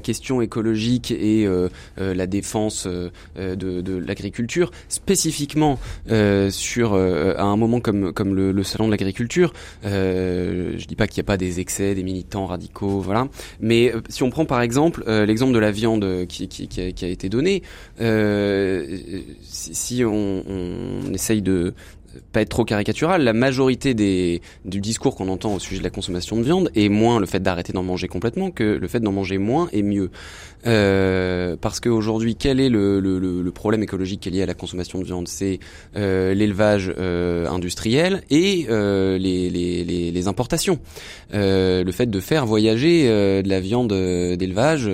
question 0.00 0.42
écologique 0.42 1.12
et 1.12 1.46
la 1.96 2.26
défense 2.26 2.88
de, 2.88 3.98
l'agriculture 4.04 4.72
spécifiquement 4.88 5.78
sur 6.50 6.94
à 6.94 7.44
un 7.44 7.56
moment 7.56 7.78
comme 7.78 8.12
comme 8.12 8.34
le, 8.34 8.50
le 8.50 8.64
salon 8.64 8.86
de 8.86 8.90
l'agriculture. 8.90 9.52
je 9.84 10.86
dis 10.86 10.96
pas 10.96 11.03
qu'il 11.06 11.20
n'y 11.20 11.26
a 11.26 11.28
pas 11.28 11.36
des 11.36 11.60
excès, 11.60 11.94
des 11.94 12.02
militants 12.02 12.46
radicaux, 12.46 13.00
voilà. 13.00 13.28
Mais 13.60 13.94
euh, 13.94 14.00
si 14.08 14.22
on 14.22 14.30
prend 14.30 14.44
par 14.44 14.60
exemple 14.60 15.04
euh, 15.06 15.26
l'exemple 15.26 15.52
de 15.52 15.58
la 15.58 15.70
viande 15.70 16.26
qui, 16.28 16.68
a, 16.78 17.06
été 17.06 17.28
donné, 17.28 17.62
euh, 18.00 18.98
si, 19.42 19.74
si 19.74 20.04
on, 20.04 20.42
on, 20.46 21.12
essaye 21.12 21.42
de 21.42 21.74
pas 22.32 22.42
être 22.42 22.48
trop 22.48 22.64
caricatural, 22.64 23.22
la 23.22 23.32
majorité 23.32 23.94
des, 23.94 24.42
du 24.64 24.80
discours 24.80 25.14
qu'on 25.14 25.28
entend 25.28 25.54
au 25.54 25.58
sujet 25.58 25.78
de 25.78 25.84
la 25.84 25.90
consommation 25.90 26.36
de 26.36 26.42
viande 26.42 26.70
est 26.74 26.88
moins 26.88 27.20
le 27.20 27.26
fait 27.26 27.40
d'arrêter 27.40 27.72
d'en 27.72 27.82
manger 27.82 28.08
complètement 28.08 28.50
que 28.50 28.64
le 28.64 28.88
fait 28.88 29.00
d'en 29.00 29.12
manger 29.12 29.38
moins 29.38 29.68
et 29.72 29.82
mieux. 29.82 30.10
Euh, 30.66 31.56
parce 31.60 31.80
qu'aujourd'hui, 31.80 32.36
quel 32.36 32.58
est 32.58 32.68
le, 32.68 33.00
le, 33.00 33.18
le, 33.18 33.50
problème 33.52 33.82
écologique 33.82 34.20
qui 34.20 34.28
est 34.30 34.32
lié 34.32 34.42
à 34.42 34.46
la 34.46 34.54
consommation 34.54 34.98
de 34.98 35.04
viande? 35.04 35.28
C'est 35.28 35.58
euh, 35.96 36.32
l'élevage 36.34 36.92
euh, 36.98 37.46
industriel 37.48 38.22
et 38.30 38.66
euh, 38.70 39.18
les, 39.18 39.50
les, 39.50 39.84
les, 39.84 40.10
les, 40.10 40.28
importations. 40.28 40.78
Euh, 41.34 41.84
le 41.84 41.92
fait 41.92 42.06
de 42.06 42.20
faire 42.20 42.46
voyager 42.46 43.06
euh, 43.08 43.42
de 43.42 43.48
la 43.48 43.60
viande 43.60 43.92
d'élevage, 43.92 44.88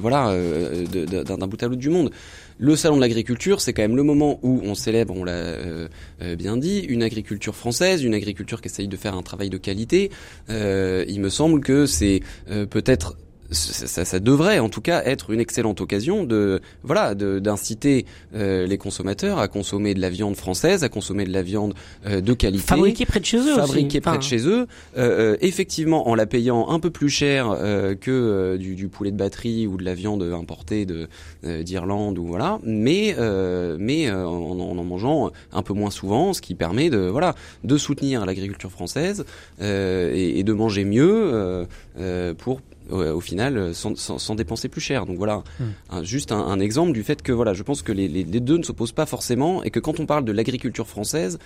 voilà, 0.00 0.36
d'un 0.36 1.46
bout 1.48 1.62
à 1.62 1.66
l'autre 1.66 1.80
du 1.80 1.90
monde. 1.90 2.10
Le 2.58 2.74
salon 2.74 2.96
de 2.96 3.02
l'agriculture, 3.02 3.60
c'est 3.60 3.74
quand 3.74 3.82
même 3.82 3.96
le 3.96 4.02
moment 4.02 4.38
où 4.42 4.60
on 4.64 4.74
célèbre, 4.74 5.14
on 5.14 5.24
l'a 5.24 5.32
euh, 5.32 5.88
euh, 6.22 6.36
bien 6.36 6.56
dit, 6.56 6.80
une 6.80 7.02
agriculture 7.02 7.54
française, 7.54 8.02
une 8.02 8.14
agriculture 8.14 8.62
qui 8.62 8.68
essaye 8.68 8.88
de 8.88 8.96
faire 8.96 9.14
un 9.14 9.22
travail 9.22 9.50
de 9.50 9.58
qualité. 9.58 10.10
Euh, 10.48 11.04
il 11.06 11.20
me 11.20 11.28
semble 11.28 11.60
que 11.60 11.84
c'est 11.84 12.20
peut-être 12.70 13.16
ça, 13.50 14.04
ça, 14.04 14.20
devrait 14.20 14.58
en 14.58 14.68
tout 14.68 14.80
cas 14.80 15.02
être 15.04 15.30
une 15.30 15.40
excellente 15.40 15.80
occasion 15.80 16.24
de 16.24 16.60
voilà 16.82 17.14
d'inciter 17.14 18.06
euh, 18.34 18.66
les 18.66 18.78
consommateurs 18.78 19.38
à 19.38 19.48
consommer 19.48 19.94
de 19.94 20.00
la 20.00 20.10
viande 20.10 20.36
française, 20.36 20.84
à 20.84 20.88
consommer 20.88 21.24
de 21.24 21.32
la 21.32 21.42
viande 21.42 21.74
euh, 22.06 22.20
de 22.20 22.32
qualité, 22.32 22.66
fabriquée 22.66 23.06
près 23.06 23.20
de 23.20 23.24
chez 23.24 23.38
eux, 23.38 23.54
fabriquée 23.54 24.00
près 24.00 24.18
de 24.18 24.22
chez 24.22 24.46
eux, 24.48 24.66
euh, 24.96 25.36
effectivement 25.40 26.08
en 26.08 26.14
la 26.14 26.26
payant 26.26 26.68
un 26.70 26.80
peu 26.80 26.90
plus 26.90 27.08
cher 27.08 27.56
que 28.00 28.56
du, 28.56 28.74
du, 28.74 28.88
poulet 28.88 29.10
de 29.10 29.16
batterie 29.16 29.66
ou 29.66 29.76
de 29.76 29.84
la 29.84 29.94
viande 29.94 30.22
importée 30.22 30.86
de 30.86 31.08
d'Irlande 31.62 32.18
ou 32.18 32.26
voilà, 32.26 32.58
mais 32.64 33.14
mais 33.78 34.10
en, 34.10 34.26
en, 34.26 34.78
en, 34.78 34.84
mangeant 34.84 35.30
un 35.52 35.62
peu 35.62 35.72
moins 35.72 35.90
souvent, 35.90 36.32
ce 36.32 36.40
qui 36.40 36.54
permet 36.54 36.90
de 36.90 36.98
voilà 36.98 37.34
de 37.64 37.76
soutenir 37.76 38.26
l'agriculture 38.26 38.70
française 38.70 39.24
et, 39.60 40.38
et, 40.38 40.42
de 40.42 40.52
manger 40.52 40.84
mieux 40.84 41.66
pour 42.38 42.60
au 42.90 43.20
final 43.20 43.56
euh, 43.58 43.72
sans, 43.72 43.96
sans, 43.96 44.18
sans, 44.18 44.34
dépenser 44.34 44.68
plus 44.68 44.80
cher. 44.80 45.06
Donc 45.06 45.18
voilà, 45.18 45.42
hmm. 45.60 46.02
juste 46.02 46.32
un, 46.32 46.38
un, 46.38 46.60
exemple 46.60 46.92
du 46.92 47.02
fait 47.02 47.22
que 47.22 47.32
voilà, 47.32 47.54
je 47.54 47.62
pense 47.62 47.82
que 47.82 47.92
les, 47.92 48.08
les, 48.08 48.24
les 48.24 48.40
deux 48.40 48.58
ne 48.58 48.62
s'opposent 48.62 48.92
pas 48.92 49.06
forcément 49.06 49.62
et 49.62 49.70
que 49.70 49.80
quand 49.80 50.00
on 50.00 50.06
parle 50.06 50.24
de 50.24 50.32
l'agriculture 50.32 50.86
française, 50.86 51.38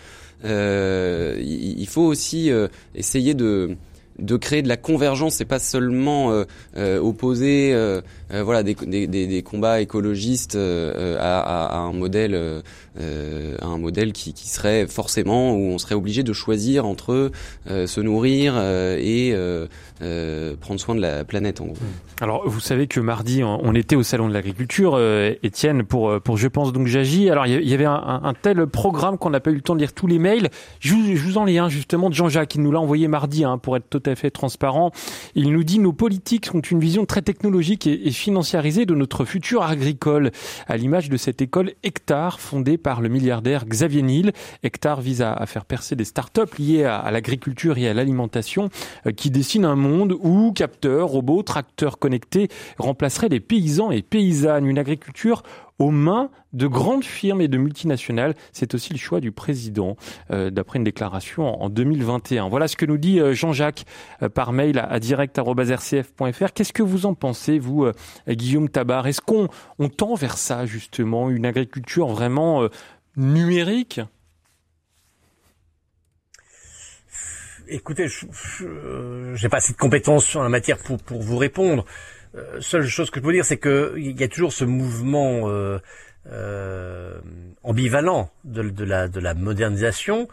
euh, 0.44 1.36
il, 1.40 1.80
il, 1.80 1.86
faut 1.86 2.02
aussi 2.02 2.50
euh, 2.50 2.68
essayer 2.94 3.34
de 3.34 3.76
de 4.20 4.36
créer 4.36 4.62
de 4.62 4.68
la 4.68 4.76
convergence, 4.76 5.34
c'est 5.34 5.44
pas 5.44 5.58
seulement 5.58 6.30
euh, 6.32 6.44
euh 6.76 6.98
opposer 7.00 7.72
euh, 7.72 8.00
voilà 8.30 8.62
des, 8.62 8.74
des, 8.74 9.42
combats 9.42 9.80
écologistes 9.80 10.56
à, 10.56 11.78
un 11.78 11.92
modèle 11.92 12.62
à 12.96 13.66
un 13.66 13.78
modèle 13.78 14.12
qui, 14.12 14.32
serait 14.48 14.86
forcément 14.86 15.54
où 15.54 15.72
on 15.72 15.78
serait 15.78 15.94
obligé 15.94 16.22
de 16.22 16.32
choisir 16.32 16.86
entre 16.86 17.32
se 17.66 18.00
nourrir 18.00 18.56
et 18.60 19.34
prendre 20.60 20.80
soin 20.80 20.94
de 20.94 21.00
la 21.00 21.24
planète 21.24 21.60
en 21.60 21.66
gros. 21.66 21.74
Mmh. 21.74 22.22
Alors 22.22 22.48
vous 22.48 22.60
savez 22.60 22.86
que 22.86 23.00
mardi 23.00 23.42
on 23.42 23.74
était 23.74 23.96
au 23.96 24.04
salon 24.04 24.28
de 24.28 24.34
l'agriculture, 24.34 25.00
Étienne 25.42 25.82
pour 25.82 26.20
pour 26.20 26.36
je 26.36 26.46
pense 26.46 26.72
donc 26.72 26.86
j'agis. 26.86 27.30
Alors 27.30 27.46
il 27.46 27.68
y 27.68 27.74
avait 27.74 27.84
un, 27.84 28.34
tel 28.40 28.66
programme 28.68 29.18
qu'on 29.18 29.30
n'a 29.30 29.40
pas 29.40 29.50
eu 29.50 29.56
le 29.56 29.60
temps 29.60 29.74
de 29.74 29.80
lire 29.80 29.92
tous 29.92 30.06
les 30.06 30.20
mails. 30.20 30.50
Je 30.78 30.94
vous, 30.94 31.16
je 31.16 31.22
vous 31.22 31.38
en 31.38 31.44
lis 31.44 31.58
un 31.58 31.68
justement 31.68 32.10
de 32.10 32.14
Jean-Jacques 32.14 32.50
qui 32.50 32.60
nous 32.60 32.70
l'a 32.70 32.80
envoyé 32.80 33.08
mardi 33.08 33.44
hein, 33.44 33.58
pour 33.58 33.76
être 33.76 33.88
totalement 33.88 34.09
fait 34.16 34.30
transparent. 34.30 34.90
Il 35.34 35.52
nous 35.52 35.64
dit 35.64 35.78
nos 35.78 35.92
politiques 35.92 36.50
ont 36.54 36.60
une 36.60 36.80
vision 36.80 37.06
très 37.06 37.22
technologique 37.22 37.86
et, 37.86 38.10
financiarisée 38.10 38.86
de 38.86 38.94
notre 38.94 39.24
futur 39.24 39.62
agricole, 39.62 40.30
à 40.66 40.76
l'image 40.76 41.08
de 41.08 41.16
cette 41.16 41.42
école 41.42 41.72
Hectare 41.82 42.40
fondée 42.40 42.78
par 42.78 43.00
le 43.00 43.08
milliardaire 43.08 43.66
Xavier 43.66 44.02
Niel. 44.02 44.32
Hectare 44.62 45.00
vise 45.00 45.22
à, 45.22 45.44
faire 45.46 45.64
percer 45.64 45.96
des 45.96 46.04
start-up 46.04 46.54
liées 46.56 46.84
à, 46.84 47.10
l'agriculture 47.10 47.78
et 47.78 47.88
à 47.88 47.94
l'alimentation 47.94 48.68
euh, 49.06 49.12
qui 49.12 49.30
dessinent 49.30 49.64
un 49.64 49.76
monde 49.76 50.16
où 50.20 50.52
capteurs, 50.52 51.08
robots, 51.08 51.42
tracteurs 51.42 51.98
connectés 51.98 52.48
remplaceraient 52.78 53.28
les 53.28 53.40
paysans 53.40 53.90
et 53.90 54.02
paysannes. 54.02 54.66
Une 54.66 54.78
agriculture 54.78 55.42
aux 55.80 55.90
mains 55.90 56.30
de 56.52 56.66
grandes 56.66 57.04
firmes 57.04 57.40
et 57.40 57.48
de 57.48 57.56
multinationales. 57.56 58.34
C'est 58.52 58.74
aussi 58.74 58.92
le 58.92 58.98
choix 58.98 59.18
du 59.18 59.32
président, 59.32 59.96
euh, 60.30 60.50
d'après 60.50 60.78
une 60.78 60.84
déclaration 60.84 61.60
en, 61.60 61.68
2021. 61.70 62.48
Voilà 62.48 62.68
ce 62.68 62.76
que 62.76 62.84
nous 62.86 62.98
dit 62.98 63.18
euh, 63.18 63.32
Jean-Jacques 63.32 63.86
euh, 64.22 64.28
par 64.28 64.52
mail 64.52 64.78
à, 64.78 65.00
direct.rcf.fr. 65.00 66.52
Qu'est-ce 66.54 66.72
que 66.74 66.82
vous 66.82 67.06
en 67.06 67.14
pensez, 67.14 67.58
vous, 67.58 67.88
Guillaume 68.28 68.68
Tabar? 68.68 69.06
Est-ce 69.06 69.22
qu'on 69.22 69.48
on 69.78 69.88
tend 69.88 70.14
vers 70.14 70.36
ça, 70.36 70.66
justement, 70.66 71.30
une 71.30 71.46
agriculture 71.46 72.08
vraiment 72.08 72.68
numérique? 73.16 74.00
Écoutez, 77.68 78.08
je 78.08 79.42
n'ai 79.42 79.48
pas 79.48 79.58
assez 79.58 79.72
de 79.72 79.78
compétences 79.78 80.36
en 80.36 80.42
la 80.42 80.48
matière 80.50 80.76
pour 80.78 81.22
vous 81.22 81.38
répondre. 81.38 81.86
Euh, 82.34 82.60
seule 82.60 82.86
chose 82.86 83.10
que 83.10 83.20
je 83.20 83.24
peux 83.24 83.32
dire, 83.32 83.44
c'est 83.44 83.58
qu'il 83.58 84.18
y 84.18 84.22
a 84.22 84.28
toujours 84.28 84.52
ce 84.52 84.64
mouvement 84.64 85.48
euh, 85.48 85.78
euh, 86.30 87.18
ambivalent 87.62 88.30
de, 88.44 88.84
la, 88.84 89.08
de 89.08 89.20
la 89.20 89.34
modernisation, 89.34 90.28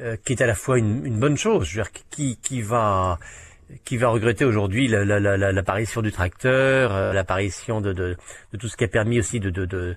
euh, 0.00 0.16
qui 0.24 0.32
est 0.32 0.42
à 0.42 0.46
la 0.46 0.54
fois 0.54 0.78
une, 0.78 1.04
une 1.06 1.18
bonne 1.18 1.36
chose. 1.36 1.66
Je 1.66 1.78
veux 1.78 1.82
dire, 1.82 1.92
qui, 2.10 2.38
qui 2.38 2.62
va 2.62 3.18
qui 3.84 3.96
va 3.98 4.08
regretter 4.08 4.44
aujourd'hui 4.44 4.88
l'apparition 4.88 6.00
du 6.00 6.10
tracteur, 6.10 6.94
euh, 6.94 7.12
l'apparition 7.12 7.80
de, 7.80 7.92
de, 7.92 8.16
de, 8.52 8.58
tout 8.58 8.68
ce 8.68 8.76
qui 8.76 8.84
a 8.84 8.88
permis 8.88 9.18
aussi 9.18 9.40
de, 9.40 9.50
de, 9.50 9.66
de, 9.66 9.96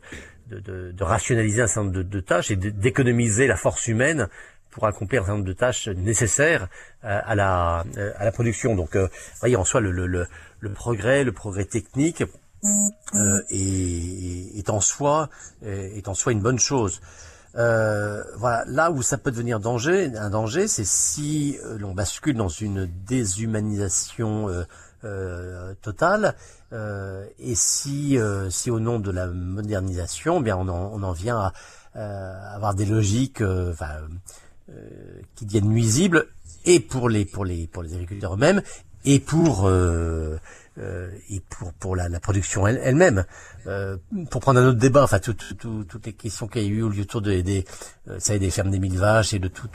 de 0.50 1.04
rationaliser 1.04 1.62
un 1.62 1.68
certain 1.68 1.90
nombre 1.90 2.04
de, 2.04 2.20
tâches 2.20 2.52
et 2.52 2.58
d'économiser 2.58 3.48
la 3.48 3.56
force 3.56 3.88
humaine 3.88 4.28
pour 4.72 4.88
accomplir 4.88 5.22
un 5.22 5.26
certain 5.26 5.38
nombre 5.38 5.48
de 5.48 5.54
tâches 5.54 5.88
nécessaires 5.88 6.68
à 7.04 7.36
la, 7.36 7.84
à 8.18 8.26
la 8.26 8.32
production. 8.32 8.76
Donc, 8.76 8.96
euh, 8.96 9.08
voyez, 9.40 9.56
en 9.56 9.66
soi, 9.66 9.82
le, 9.82 9.92
le, 9.92 10.28
le 10.60 10.74
progrès, 10.74 11.24
le 11.24 11.32
progrès 11.32 11.66
technique 11.66 12.24
euh, 13.14 13.42
est, 13.50 14.58
est, 14.58 14.70
en 14.70 14.80
soi 14.80 15.30
est 15.64 16.08
en 16.08 16.14
soi 16.14 16.32
une 16.32 16.42
bonne 16.42 16.60
chose. 16.60 17.02
Euh, 17.56 18.24
voilà, 18.38 18.64
là 18.68 18.92
où 18.92 19.02
ça 19.02 19.18
peut 19.18 19.32
devenir 19.32 19.60
danger, 19.60 20.16
un 20.16 20.30
danger, 20.30 20.68
c'est 20.68 20.86
si 20.86 21.58
euh, 21.66 21.78
l'on 21.78 21.94
bascule 21.94 22.38
dans 22.38 22.48
une 22.48 22.86
déshumanisation 22.86 24.48
euh, 24.50 24.64
euh 25.04 25.74
totale 25.82 26.36
et 27.40 27.54
si, 27.56 28.18
si 28.50 28.72
au 28.72 28.80
nom 28.80 29.00
de 29.00 29.12
la 29.12 29.28
modernisation, 29.28 30.40
eh 30.40 30.44
bien 30.44 30.56
on 30.56 30.70
en, 30.70 30.92
on 30.94 31.04
en 31.04 31.12
vient 31.12 31.52
à 31.96 32.56
avoir 32.56 32.76
des 32.76 32.86
logiques, 32.86 33.42
enfin, 33.42 33.90
qui 35.36 35.46
deviennent 35.46 35.70
nuisibles 35.70 36.28
et 36.66 36.80
pour 36.80 37.10
les 37.10 37.26
pour 37.26 37.46
les 37.46 37.68
pour 37.68 37.84
les 37.84 37.94
agriculteurs 37.94 38.34
eux-mêmes 38.36 38.62
et 39.06 39.20
pour 39.20 39.68
euh, 39.68 40.38
euh, 40.78 41.10
et 41.30 41.42
pour 41.50 41.74
pour 41.74 41.96
la, 41.96 42.08
la 42.10 42.20
production 42.20 42.68
elle-même. 42.68 43.26
euh, 43.68 43.98
pour 44.30 44.42
prendre 44.42 44.60
un 44.60 44.68
autre 44.68 44.80
débat, 44.80 45.04
enfin 45.04 45.20
tout, 45.20 45.34
tout, 45.34 45.54
tout, 45.56 45.84
toutes 45.84 46.06
les 46.06 46.14
questions 46.14 46.48
qu'il 46.48 46.64
y 46.64 46.66
a 46.66 46.68
eu 46.70 46.84
autour 46.84 47.22
des, 47.22 47.44
des 47.44 47.66
euh, 48.10 48.18
ça 48.20 48.38
des 48.38 48.50
fermes 48.52 48.72
des 48.72 48.80
mille 48.80 48.98
vaches 48.98 49.34
et 49.34 49.40
de 49.40 49.48
tout, 49.48 49.70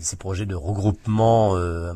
ces 0.00 0.16
projets 0.16 0.46
de 0.46 0.54
regroupement. 0.54 1.56
Euh, 1.56 1.92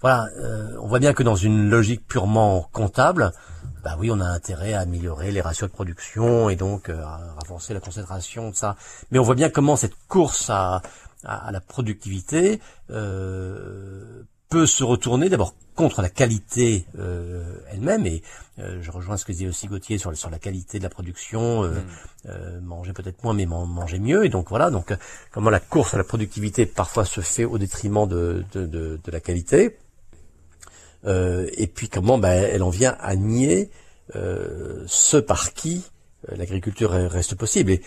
voilà, 0.00 0.28
euh, 0.38 0.76
on 0.80 0.86
voit 0.86 0.98
bien 0.98 1.14
que 1.14 1.22
dans 1.22 1.36
une 1.36 1.70
logique 1.70 2.06
purement 2.06 2.68
comptable, 2.72 3.32
bah 3.82 3.96
oui, 3.98 4.10
on 4.10 4.20
a 4.20 4.26
intérêt 4.26 4.74
à 4.74 4.80
améliorer 4.80 5.30
les 5.30 5.40
ratios 5.40 5.70
de 5.70 5.74
production 5.74 6.50
et 6.50 6.56
donc 6.56 6.90
à 6.90 7.20
avancer 7.42 7.72
la 7.72 7.80
concentration 7.80 8.50
de 8.50 8.54
ça. 8.54 8.76
Mais 9.10 9.18
on 9.18 9.22
voit 9.22 9.34
bien 9.34 9.48
comment 9.48 9.76
cette 9.76 9.96
course 10.08 10.50
à, 10.50 10.82
à, 11.24 11.48
à 11.48 11.52
la 11.52 11.60
productivité 11.60 12.60
euh, 12.90 14.22
peut 14.48 14.66
se 14.66 14.84
retourner 14.84 15.28
d'abord 15.28 15.54
contre 15.74 16.00
la 16.02 16.08
qualité 16.08 16.86
euh, 16.98 17.58
elle-même 17.70 18.06
et 18.06 18.22
euh, 18.58 18.78
je 18.80 18.90
rejoins 18.90 19.16
ce 19.16 19.24
que 19.24 19.32
disait 19.32 19.48
aussi 19.48 19.66
Gauthier 19.66 19.98
sur, 19.98 20.16
sur 20.16 20.30
la 20.30 20.38
qualité 20.38 20.78
de 20.78 20.84
la 20.84 20.88
production 20.88 21.64
euh, 21.64 22.60
mm. 22.60 22.64
manger 22.64 22.92
peut-être 22.92 23.22
moins 23.24 23.34
mais 23.34 23.44
manger 23.46 23.98
mieux 23.98 24.24
et 24.24 24.28
donc 24.28 24.48
voilà 24.48 24.70
donc 24.70 24.96
comment 25.32 25.50
la 25.50 25.60
course 25.60 25.94
à 25.94 25.98
la 25.98 26.04
productivité 26.04 26.64
parfois 26.64 27.04
se 27.04 27.20
fait 27.20 27.44
au 27.44 27.58
détriment 27.58 28.08
de, 28.08 28.44
de, 28.52 28.66
de, 28.66 29.00
de 29.02 29.10
la 29.10 29.20
qualité 29.20 29.78
et 31.08 31.68
puis 31.68 31.88
comment 31.88 32.18
bah, 32.18 32.30
elle 32.30 32.64
en 32.64 32.70
vient 32.70 32.96
à 32.98 33.14
nier 33.14 33.70
ce 34.12 35.16
par 35.18 35.52
qui 35.52 35.84
l'agriculture 36.26 36.90
reste 36.90 37.36
possible. 37.36 37.70
Et 37.70 37.82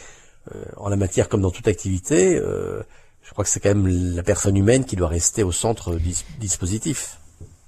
en 0.77 0.87
la 0.87 0.95
matière 0.95 1.27
comme 1.27 1.41
dans 1.41 1.51
toute 1.51 1.67
activité, 1.67 2.41
je 3.23 3.31
crois 3.31 3.43
que 3.43 3.49
c'est 3.49 3.59
quand 3.59 3.75
même 3.75 3.87
la 4.15 4.23
personne 4.23 4.57
humaine 4.57 4.85
qui 4.85 4.95
doit 4.95 5.07
rester 5.07 5.43
au 5.43 5.51
centre 5.51 5.95
du 5.95 6.13
dispositif. 6.39 7.19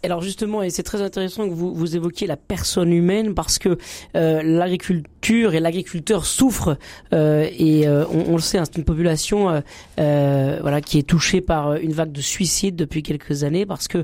Alors 0.03 0.22
justement, 0.24 0.63
et 0.63 0.72
c'est 0.72 0.81
très 0.81 1.03
intéressant 1.03 1.48
que 1.48 1.53
vous, 1.53 1.75
vous 1.75 1.96
évoquiez 1.96 2.25
la 2.25 2.38
personne 2.38 2.91
humaine 2.91 3.36
parce 3.36 3.60
que 3.60 3.77
euh, 4.15 4.41
l'agriculture 4.41 5.53
et 5.53 5.60
l'agriculteur 5.60 6.25
souffrent 6.25 6.75
euh, 7.13 7.48
et 7.55 7.88
euh, 7.88 8.05
on, 8.10 8.34
le 8.34 8.41
sait, 8.41 8.58
hein, 8.58 8.63
c'est 8.65 8.79
une 8.79 8.84
population 8.84 9.62
voilà 9.98 10.81
qui 10.81 10.98
est 10.98 11.08
touchée 11.08 11.41
par 11.41 11.75
une 11.75 11.91
vague 11.91 12.12
de 12.12 12.22
suicides 12.22 12.75
depuis 12.75 13.03
quelques 13.03 13.43
années 13.43 13.65
parce 13.65 13.88
que 13.88 14.03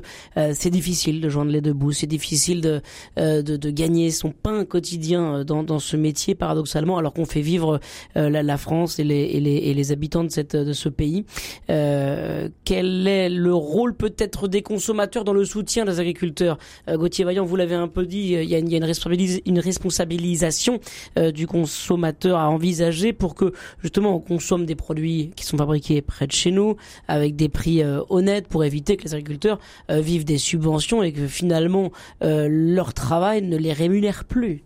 c'est 0.52 0.70
difficile 0.70 1.20
de 1.20 1.28
joindre 1.28 1.50
les 1.50 1.60
deux 1.60 1.72
bouts, 1.72 1.92
c'est 1.92 2.06
difficile 2.06 2.60
de, 2.60 2.80
de, 3.16 3.40
de 3.40 3.70
gagner 3.70 4.10
son 4.10 4.30
pain 4.30 4.64
quotidien 4.64 5.44
dans, 5.44 5.62
dans 5.62 5.78
ce 5.78 5.96
métier 5.96 6.34
paradoxalement 6.34 6.98
alors 6.98 7.12
qu'on 7.12 7.24
fait 7.24 7.40
vivre 7.40 7.80
la, 8.14 8.42
la, 8.42 8.56
France 8.56 8.98
et 8.98 9.04
les, 9.04 9.16
et 9.16 9.40
les, 9.40 9.56
et 9.56 9.74
les 9.74 9.92
habitants 9.92 10.24
de 10.24 10.30
cette 10.30 10.54
de 10.54 10.72
ce 10.72 10.88
pays. 10.88 11.24
quel 11.66 13.06
est 13.06 13.28
le 13.28 13.54
rôle 13.54 13.94
peut-être 13.94 14.48
des 14.48 14.62
consommateurs 14.62 15.24
dans 15.24 15.32
le 15.32 15.44
soutien 15.44 15.84
des 15.88 16.00
agriculteurs. 16.00 16.58
Euh, 16.88 16.96
Gauthier 16.96 17.24
Vaillant, 17.24 17.44
vous 17.44 17.56
l'avez 17.56 17.74
un 17.74 17.88
peu 17.88 18.06
dit, 18.06 18.34
il 18.34 18.48
y 18.48 18.54
a, 18.54 18.58
une, 18.58 19.58
responsabilisation 19.60 20.80
euh, 21.18 21.30
du 21.32 21.46
consommateur 21.46 22.38
à 22.38 22.50
envisager 22.50 23.12
pour 23.12 23.34
que 23.34 23.52
justement 23.82 24.14
on 24.14 24.20
consomme 24.20 24.66
des 24.66 24.74
produits 24.74 25.30
qui 25.36 25.44
sont 25.44 25.56
fabriqués 25.56 26.02
près 26.02 26.26
de 26.26 26.32
chez 26.32 26.50
nous 26.50 26.76
avec 27.08 27.36
des 27.36 27.48
prix 27.48 27.82
euh, 27.82 28.02
honnêtes 28.08 28.48
pour 28.48 28.64
éviter 28.64 28.96
que 28.96 29.04
les 29.04 29.14
agriculteurs 29.14 29.58
vivent 29.88 30.24
des 30.24 30.38
subventions 30.38 31.02
et 31.02 31.12
que 31.12 31.26
finalement 31.26 31.90
leur 32.20 32.94
travail 32.94 33.42
ne 33.42 33.56
les 33.56 33.72
rémunère 33.72 34.24
plus. 34.24 34.64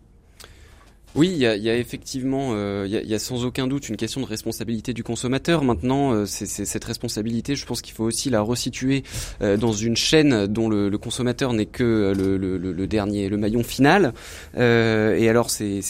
Oui, 1.15 1.29
il 1.31 1.37
y 1.37 1.45
a, 1.45 1.55
y 1.55 1.69
a, 1.69 1.77
effectivement, 1.77 2.53
euh, 2.53 2.87
il 2.87 3.09
y, 3.09 3.13
a, 3.13 3.19
sans 3.19 3.45
aucun 3.45 3.67
doute 3.67 3.87
une 3.87 3.97
question 3.97 4.19
de 4.21 4.25
responsabilité 4.25 4.93
du 4.93 5.03
consommateur. 5.03 5.63
Maintenant, 5.63 6.11
euh, 6.11 6.25
c'est 6.25 6.47
cette 6.47 6.83
responsabilité, 6.83 7.55
je 7.55 7.67
pense 7.67 7.81
qu'il 7.83 7.93
faut 7.93 8.05
aussi 8.05 8.31
la 8.31 8.41
resituer 8.41 9.03
euh, 9.43 9.55
dans 9.55 9.73
une 9.73 9.95
chaîne 9.95 10.47
dont 10.47 10.69
le, 10.69 10.89
le 10.89 10.97
consommateur 10.97 11.53
n'est 11.53 11.67
que 11.67 12.13
le, 12.17 12.37
le, 12.37 12.57
le, 12.57 12.87
dernier, 12.87 13.29
le 13.29 13.37
maillon 13.37 13.61
final. 13.63 14.13
et 14.57 15.29
alors, 15.29 15.51
c'est, 15.51 15.81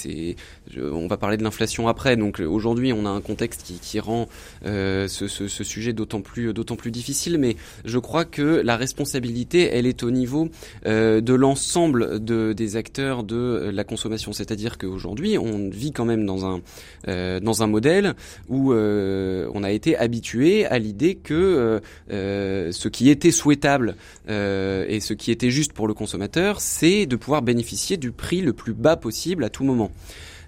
on 0.80 1.08
va 1.08 1.18
parler 1.18 1.38
de 1.38 1.44
l'inflation 1.44 1.88
après. 1.88 2.16
Donc 2.18 2.40
aujourd'hui, 2.40 2.94
on 2.94 3.06
a 3.06 3.10
un 3.10 3.22
contexte 3.22 3.64
qui, 3.82 4.00
rend 4.00 4.28
ce, 4.64 5.08
ce, 5.08 5.64
sujet 5.64 5.94
d'autant 5.94 6.22
plus, 6.22 6.54
d'autant 6.54 6.76
plus 6.76 6.92
difficile. 6.92 7.38
Mais 7.38 7.56
je 7.86 8.00
crois 8.00 8.26
que 8.26 8.62
la 8.64 8.78
responsabilité, 8.78 9.70
elle 9.72 9.86
est 9.86 10.04
au 10.04 10.12
niveau 10.12 10.50
de 10.86 11.34
l'ensemble 11.34 12.24
de, 12.24 12.54
des 12.54 12.76
acteurs 12.76 13.24
de 13.24 13.72
la 13.74 13.84
consommation. 13.84 14.34
C'est-à-dire 14.34 14.78
qu'aujourd'hui 14.78 15.04
aujourd'hui, 15.04 15.38
on 15.38 15.70
vit 15.70 15.92
quand 15.92 16.06
même 16.06 16.26
dans 16.26 16.46
un 16.46 16.62
euh, 17.08 17.40
dans 17.40 17.62
un 17.64 17.68
modèle 17.68 18.14
où 18.48 18.72
euh, 18.72 19.50
on 19.54 19.64
a 19.64 19.72
été 19.72 19.98
habitué 19.98 20.66
à 20.66 20.80
l'idée 20.80 21.16
que 21.16 21.82
euh, 22.12 22.72
ce 22.72 22.88
qui 22.88 23.10
était 23.10 23.32
souhaitable 23.32 23.96
et 24.28 25.00
ce 25.02 25.14
qui 25.14 25.32
était 25.32 25.50
juste 25.50 25.74
pour 25.74 25.88
le 25.88 25.94
consommateur, 25.94 26.62
c'est 26.62 27.06
de 27.06 27.16
pouvoir 27.16 27.42
bénéficier 27.42 27.98
du 27.98 28.12
prix 28.12 28.42
le 28.42 28.54
plus 28.54 28.74
bas 28.74 28.96
possible 28.96 29.44
à 29.44 29.50
tout 29.50 29.64
moment. 29.64 29.92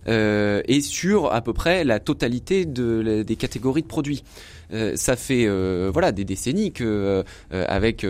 Et 0.07 0.81
sur 0.81 1.33
à 1.33 1.41
peu 1.41 1.53
près 1.53 1.83
la 1.83 1.99
totalité 1.99 2.65
de, 2.65 3.23
des 3.23 3.35
catégories 3.35 3.81
de 3.81 3.87
produits. 3.87 4.23
ça 4.95 5.15
fait 5.15 5.47
voilà 5.89 6.11
des 6.11 6.25
décennies 6.25 6.71
que 6.71 7.23
avec 7.51 8.05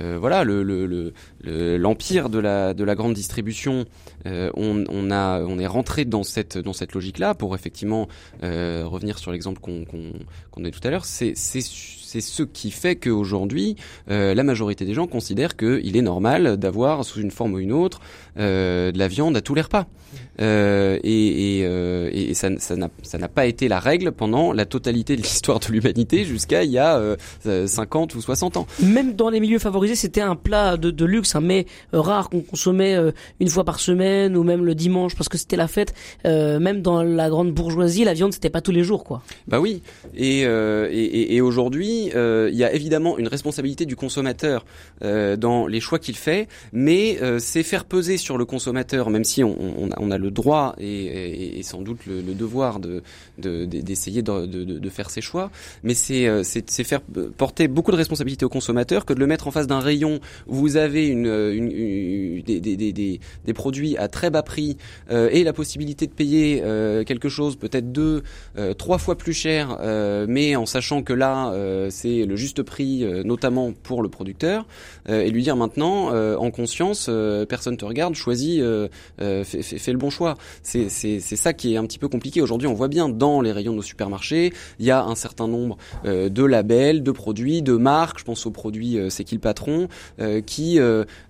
voilà 0.00 0.44
le 0.44 1.12
l'empire 1.42 2.28
de 2.28 2.38
la 2.38 2.74
de 2.74 2.84
la 2.84 2.94
grande 2.94 3.14
distribution 3.14 3.84
euh, 4.26 4.50
on, 4.54 5.10
a, 5.10 5.40
on 5.40 5.58
est 5.58 5.66
rentré 5.66 6.04
dans 6.04 6.22
cette, 6.22 6.56
dans 6.56 6.72
cette 6.72 6.94
logique-là 6.94 7.34
pour 7.34 7.54
effectivement 7.54 8.08
euh, 8.42 8.84
revenir 8.86 9.18
sur 9.18 9.32
l'exemple 9.32 9.60
qu'on 9.60 9.84
qu'on 9.84 10.64
a 10.64 10.70
tout 10.70 10.80
à 10.82 10.90
l'heure. 10.90 11.04
C'est 11.04 11.34
ce 12.20 12.42
qui 12.42 12.70
fait 12.70 12.96
qu'aujourd'hui, 12.96 13.76
euh, 14.10 14.34
la 14.34 14.42
majorité 14.42 14.84
des 14.84 14.94
gens 14.94 15.06
considèrent 15.06 15.56
qu'il 15.56 15.96
est 15.96 16.02
normal 16.02 16.56
d'avoir, 16.56 17.04
sous 17.04 17.20
une 17.20 17.30
forme 17.30 17.54
ou 17.54 17.58
une 17.58 17.72
autre, 17.72 18.00
euh, 18.36 18.90
de 18.90 18.98
la 18.98 19.06
viande 19.06 19.36
à 19.36 19.40
tous 19.40 19.54
les 19.54 19.60
repas. 19.60 19.86
Euh, 20.40 20.98
et, 21.04 21.58
et, 21.58 21.66
euh, 21.66 22.10
et, 22.12 22.34
ça 22.34 22.48
n'a 22.48 23.28
pas 23.28 23.46
été 23.46 23.68
la 23.68 23.78
règle 23.78 24.10
pendant 24.10 24.52
la 24.52 24.64
totalité 24.66 25.16
de 25.16 25.22
l'histoire 25.22 25.60
de 25.60 25.68
l'humanité 25.68 26.24
jusqu'à 26.24 26.64
il 26.64 26.72
y 26.72 26.78
a 26.78 27.16
50 27.44 28.14
ou 28.16 28.20
60 28.20 28.56
ans. 28.56 28.66
Même 28.82 29.14
dans 29.14 29.30
les 29.30 29.38
milieux 29.38 29.60
favorisés, 29.60 29.94
c'était 29.94 30.20
un 30.20 30.34
plat 30.34 30.76
de, 30.76 30.90
de 30.90 31.04
luxe, 31.04 31.36
un 31.36 31.40
mets 31.40 31.66
rare 31.92 32.28
qu'on 32.28 32.40
consommait 32.40 32.96
une 33.38 33.48
fois 33.48 33.64
par 33.64 33.78
semaine 33.78 34.36
ou 34.36 34.42
même 34.42 34.64
le 34.64 34.74
dimanche 34.74 35.14
parce 35.14 35.28
que 35.28 35.38
c'était 35.38 35.56
la 35.56 35.68
fête. 35.68 35.94
Même 36.24 36.82
dans 36.82 37.04
la 37.04 37.28
grande 37.28 37.52
bourgeoisie, 37.52 38.02
la 38.02 38.14
viande 38.14 38.32
c'était 38.32 38.50
pas 38.50 38.60
tous 38.60 38.72
les 38.72 38.82
jours 38.82 39.04
quoi. 39.04 39.22
Bah 39.46 39.60
oui. 39.60 39.82
Et, 40.16 40.40
et, 40.40 41.36
et 41.36 41.40
aujourd'hui, 41.40 42.03
euh, 42.14 42.48
il 42.52 42.58
y 42.58 42.64
a 42.64 42.72
évidemment 42.72 43.18
une 43.18 43.28
responsabilité 43.28 43.86
du 43.86 43.96
consommateur 43.96 44.64
euh, 45.02 45.36
dans 45.36 45.66
les 45.66 45.80
choix 45.80 45.98
qu'il 45.98 46.16
fait, 46.16 46.48
mais 46.72 47.18
euh, 47.22 47.38
c'est 47.38 47.62
faire 47.62 47.84
peser 47.84 48.16
sur 48.16 48.38
le 48.38 48.44
consommateur, 48.44 49.10
même 49.10 49.24
si 49.24 49.42
on, 49.42 50.10
a, 50.10 50.18
le 50.18 50.30
droit 50.30 50.74
et, 50.78 51.60
sans 51.62 51.82
doute 51.82 52.06
le, 52.06 52.22
devoir 52.34 52.80
de 52.80 53.02
d'essayer 53.38 54.22
de, 54.22 54.46
de, 54.46 54.90
faire 54.90 55.10
ses 55.10 55.20
choix, 55.20 55.50
mais 55.82 55.94
c'est 55.94 56.44
faire 56.84 57.00
porter 57.36 57.68
beaucoup 57.68 57.90
de 57.90 57.96
responsabilité 57.96 58.44
au 58.44 58.48
consommateur 58.48 59.04
que 59.04 59.12
de 59.12 59.18
le 59.18 59.26
mettre 59.26 59.48
en 59.48 59.50
face 59.50 59.66
d'un 59.66 59.80
rayon. 59.80 60.20
Où 60.46 60.54
vous 60.54 60.76
avez 60.76 61.08
une, 61.08 62.42
des, 62.42 62.60
des, 62.60 63.52
produits 63.54 63.96
à 63.96 64.08
très 64.08 64.30
bas 64.30 64.42
prix 64.42 64.76
et 65.10 65.44
la 65.44 65.52
possibilité 65.52 66.06
de 66.06 66.12
payer 66.12 66.62
quelque 67.06 67.28
chose 67.28 67.56
peut-être 67.56 67.92
deux, 67.92 68.22
trois 68.78 68.98
fois 68.98 69.16
plus 69.16 69.32
cher, 69.32 69.78
mais 70.28 70.56
en 70.56 70.66
sachant 70.66 71.02
que 71.02 71.12
là 71.12 71.52
c'est 71.90 72.24
le 72.24 72.36
juste 72.36 72.62
prix, 72.62 73.04
notamment 73.24 73.72
pour 73.72 74.02
le 74.02 74.08
producteur, 74.08 74.66
et 75.08 75.30
lui 75.30 75.42
dire 75.42 75.56
maintenant 75.56 76.12
en 76.36 76.50
conscience, 76.50 77.10
personne 77.48 77.76
te 77.76 77.84
regarde, 77.84 78.14
choisis, 78.14 78.62
fais, 79.18 79.92
le 79.92 79.98
bon 79.98 80.10
choix. 80.10 80.36
C'est 80.62 80.88
ça 81.20 81.52
qui 81.52 81.74
est 81.74 81.76
un 81.76 81.84
petit 81.84 81.98
peu 81.98 82.08
compliqué 82.08 82.40
aujourd'hui. 82.40 82.68
On 82.68 82.74
voit 82.74 82.88
bien 82.88 83.08
dans 83.08 83.40
les 83.40 83.52
rayons 83.52 83.72
de 83.72 83.76
nos 83.76 83.82
supermarchés, 83.82 84.52
il 84.78 84.86
y 84.86 84.90
a 84.90 85.04
un 85.04 85.14
certain 85.14 85.48
nombre 85.48 85.76
de 86.04 86.44
labels, 86.44 87.02
de 87.02 87.10
produits, 87.10 87.62
de 87.62 87.76
marques. 87.76 88.18
Je 88.18 88.24
pense 88.24 88.46
aux 88.46 88.50
produits 88.50 88.98
C'est 89.10 89.24
qui 89.24 89.34
le 89.34 89.40
patron, 89.40 89.88
qui 90.46 90.78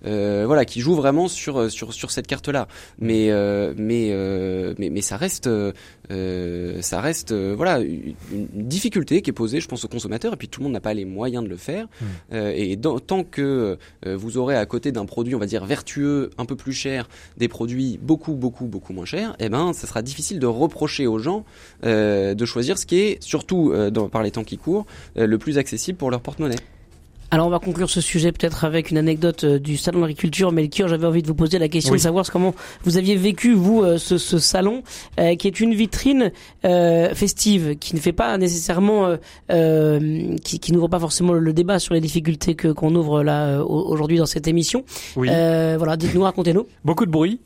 voilà, 0.03 0.65
qui 0.65 0.79
jouent 0.79 0.95
vraiment 0.95 1.27
sur 1.27 1.71
sur 1.71 1.93
sur 1.93 2.11
cette 2.11 2.27
carte 2.27 2.47
là. 2.47 2.67
Mais 2.99 3.29
euh, 3.29 3.73
mais, 3.77 4.09
euh, 4.11 4.73
mais 4.77 4.89
mais 4.89 5.01
ça 5.01 5.17
reste 5.17 5.47
euh, 5.47 6.81
ça 6.81 7.01
reste 7.01 7.33
voilà 7.33 7.79
une, 7.79 8.15
difficulté 8.53 9.21
qui 9.21 9.29
est 9.29 9.33
posée, 9.33 9.59
je 9.59 9.67
pense, 9.67 9.85
aux 9.85 9.87
consommateurs. 9.87 10.33
Tout 10.47 10.61
le 10.61 10.65
monde 10.65 10.73
n'a 10.73 10.79
pas 10.79 10.93
les 10.93 11.05
moyens 11.05 11.43
de 11.43 11.49
le 11.49 11.57
faire. 11.57 11.87
Mmh. 12.31 12.35
et 12.55 12.79
tant 13.07 13.23
que 13.23 13.77
vous 14.05 14.37
aurez 14.37 14.55
à 14.55 14.65
côté 14.65 14.91
d'un 14.91 15.05
produit, 15.05 15.35
on 15.35 15.39
va 15.39 15.45
dire 15.45 15.65
vertueux, 15.65 16.29
un 16.37 16.45
peu 16.45 16.55
plus 16.55 16.73
cher, 16.73 17.07
des 17.37 17.47
produits 17.47 17.99
beaucoup 18.01 18.33
beaucoup 18.33 18.65
beaucoup 18.65 18.93
moins 18.93 19.05
chers, 19.05 19.35
eh 19.39 19.49
ben 19.49 19.73
ça 19.73 19.87
sera 19.87 20.01
difficile 20.01 20.39
de 20.39 20.47
reprocher 20.47 21.07
aux 21.07 21.19
gens 21.19 21.45
de 21.83 22.45
choisir 22.45 22.77
ce 22.77 22.85
qui 22.85 22.99
est 22.99 23.23
surtout 23.23 23.73
dans, 23.91 24.09
par 24.09 24.23
les 24.23 24.31
temps 24.31 24.43
qui 24.43 24.57
courent 24.57 24.85
le 25.15 25.37
plus 25.37 25.57
accessible 25.57 25.97
pour 25.97 26.11
leur 26.11 26.21
porte-monnaie. 26.21 26.55
Alors 27.35 27.47
on 27.47 27.49
va 27.49 27.59
conclure 27.59 27.89
ce 27.89 27.99
sujet 27.99 28.31
peut-être 28.31 28.63
avec 28.63 28.91
une 28.91 28.97
anecdote 28.97 29.43
euh, 29.43 29.59
du 29.59 29.75
salon 29.75 29.99
d'agriculture. 29.99 30.53
Melchior, 30.53 30.87
j'avais 30.87 31.05
envie 31.05 31.21
de 31.21 31.27
vous 31.27 31.35
poser 31.35 31.59
la 31.59 31.67
question 31.67 31.91
de 31.91 31.97
savoir 31.97 32.25
comment 32.31 32.55
vous 32.85 32.95
aviez 32.95 33.17
vécu 33.17 33.53
vous 33.53 33.83
euh, 33.83 33.97
ce, 33.97 34.17
ce, 34.17 34.37
salon, 34.37 34.83
euh, 35.19 35.35
qui 35.35 35.47
est 35.47 35.59
une 35.59 35.73
vitrine 35.73 36.31
festive, 36.63 37.75
qui 37.77 37.93
ne 37.93 37.99
fait 37.99 38.13
pas 38.13 38.37
nécessairement, 38.37 39.17
qui, 39.49 40.59
qui 40.61 40.71
n'ouvre 40.71 40.87
pas 40.87 40.99
forcément 40.99 41.33
le 41.33 41.51
débat 41.51 41.77
sur 41.77 41.93
les 41.93 41.99
difficultés 41.99 42.55
que 42.55 42.69
qu'on 42.69 42.95
ouvre 42.95 43.21
là 43.21 43.61
aujourd'hui 43.65 44.17
dans 44.17 44.25
cette 44.25 44.47
émission. 44.47 44.85
Oui. 45.17 45.27
voilà, 45.27 45.97
dites-nous, 45.97 46.21
racontez-nous. 46.21 46.65
Beaucoup 46.85 47.05
de 47.05 47.11
bruit, 47.11 47.41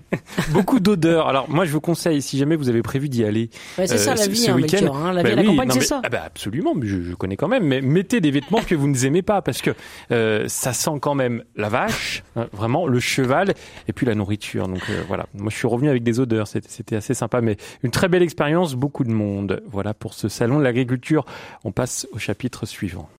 beaucoup 0.52 0.80
d'odeurs. 0.80 1.28
Alors 1.28 1.48
moi 1.48 1.64
je 1.64 1.72
vous 1.72 1.80
conseille, 1.80 2.20
si 2.20 2.36
jamais 2.36 2.56
vous 2.56 2.68
avez 2.68 2.82
prévu 2.82 3.08
d'y 3.08 3.24
aller, 3.24 3.48
ouais, 3.78 3.86
c'est 3.86 3.96
ça 3.96 4.14
la 4.14 4.26
vie, 4.26 4.50
hein, 4.50 4.56
Melchior, 4.56 4.94
hein, 4.94 5.14
la 5.14 5.22
vie 5.22 5.32
à 5.32 5.36
la 5.36 5.44
campagne, 5.44 5.70
c'est 5.72 5.80
ça. 5.80 6.02
Ah 6.04 6.10
bah, 6.10 6.22
absolument, 6.26 6.74
je, 6.82 7.00
je 7.00 7.14
connais 7.14 7.36
quand 7.36 7.48
même. 7.48 7.64
Mais 7.64 7.80
mettez 7.80 8.20
des 8.20 8.30
vêtements 8.30 8.60
que 8.60 8.74
vous 8.74 8.86
ne 8.86 9.06
aimez 9.06 9.22
parce 9.42 9.62
que 9.62 9.70
euh, 10.10 10.46
ça 10.48 10.72
sent 10.72 10.98
quand 11.00 11.14
même 11.14 11.44
la 11.56 11.68
vache, 11.68 12.22
hein, 12.36 12.48
vraiment 12.52 12.86
le 12.86 13.00
cheval 13.00 13.54
et 13.88 13.92
puis 13.92 14.06
la 14.06 14.14
nourriture. 14.14 14.68
Donc 14.68 14.82
euh, 14.90 15.02
voilà, 15.06 15.26
moi 15.34 15.50
je 15.50 15.56
suis 15.56 15.68
revenu 15.68 15.88
avec 15.88 16.02
des 16.02 16.20
odeurs, 16.20 16.48
c'était 16.48 16.96
assez 16.96 17.14
sympa, 17.14 17.40
mais 17.40 17.56
une 17.82 17.90
très 17.90 18.08
belle 18.08 18.22
expérience, 18.22 18.74
beaucoup 18.74 19.04
de 19.04 19.12
monde. 19.12 19.62
Voilà 19.66 19.94
pour 19.94 20.14
ce 20.14 20.28
salon 20.28 20.58
de 20.58 20.64
l'agriculture. 20.64 21.24
On 21.64 21.72
passe 21.72 22.06
au 22.12 22.18
chapitre 22.18 22.66
suivant. 22.66 23.10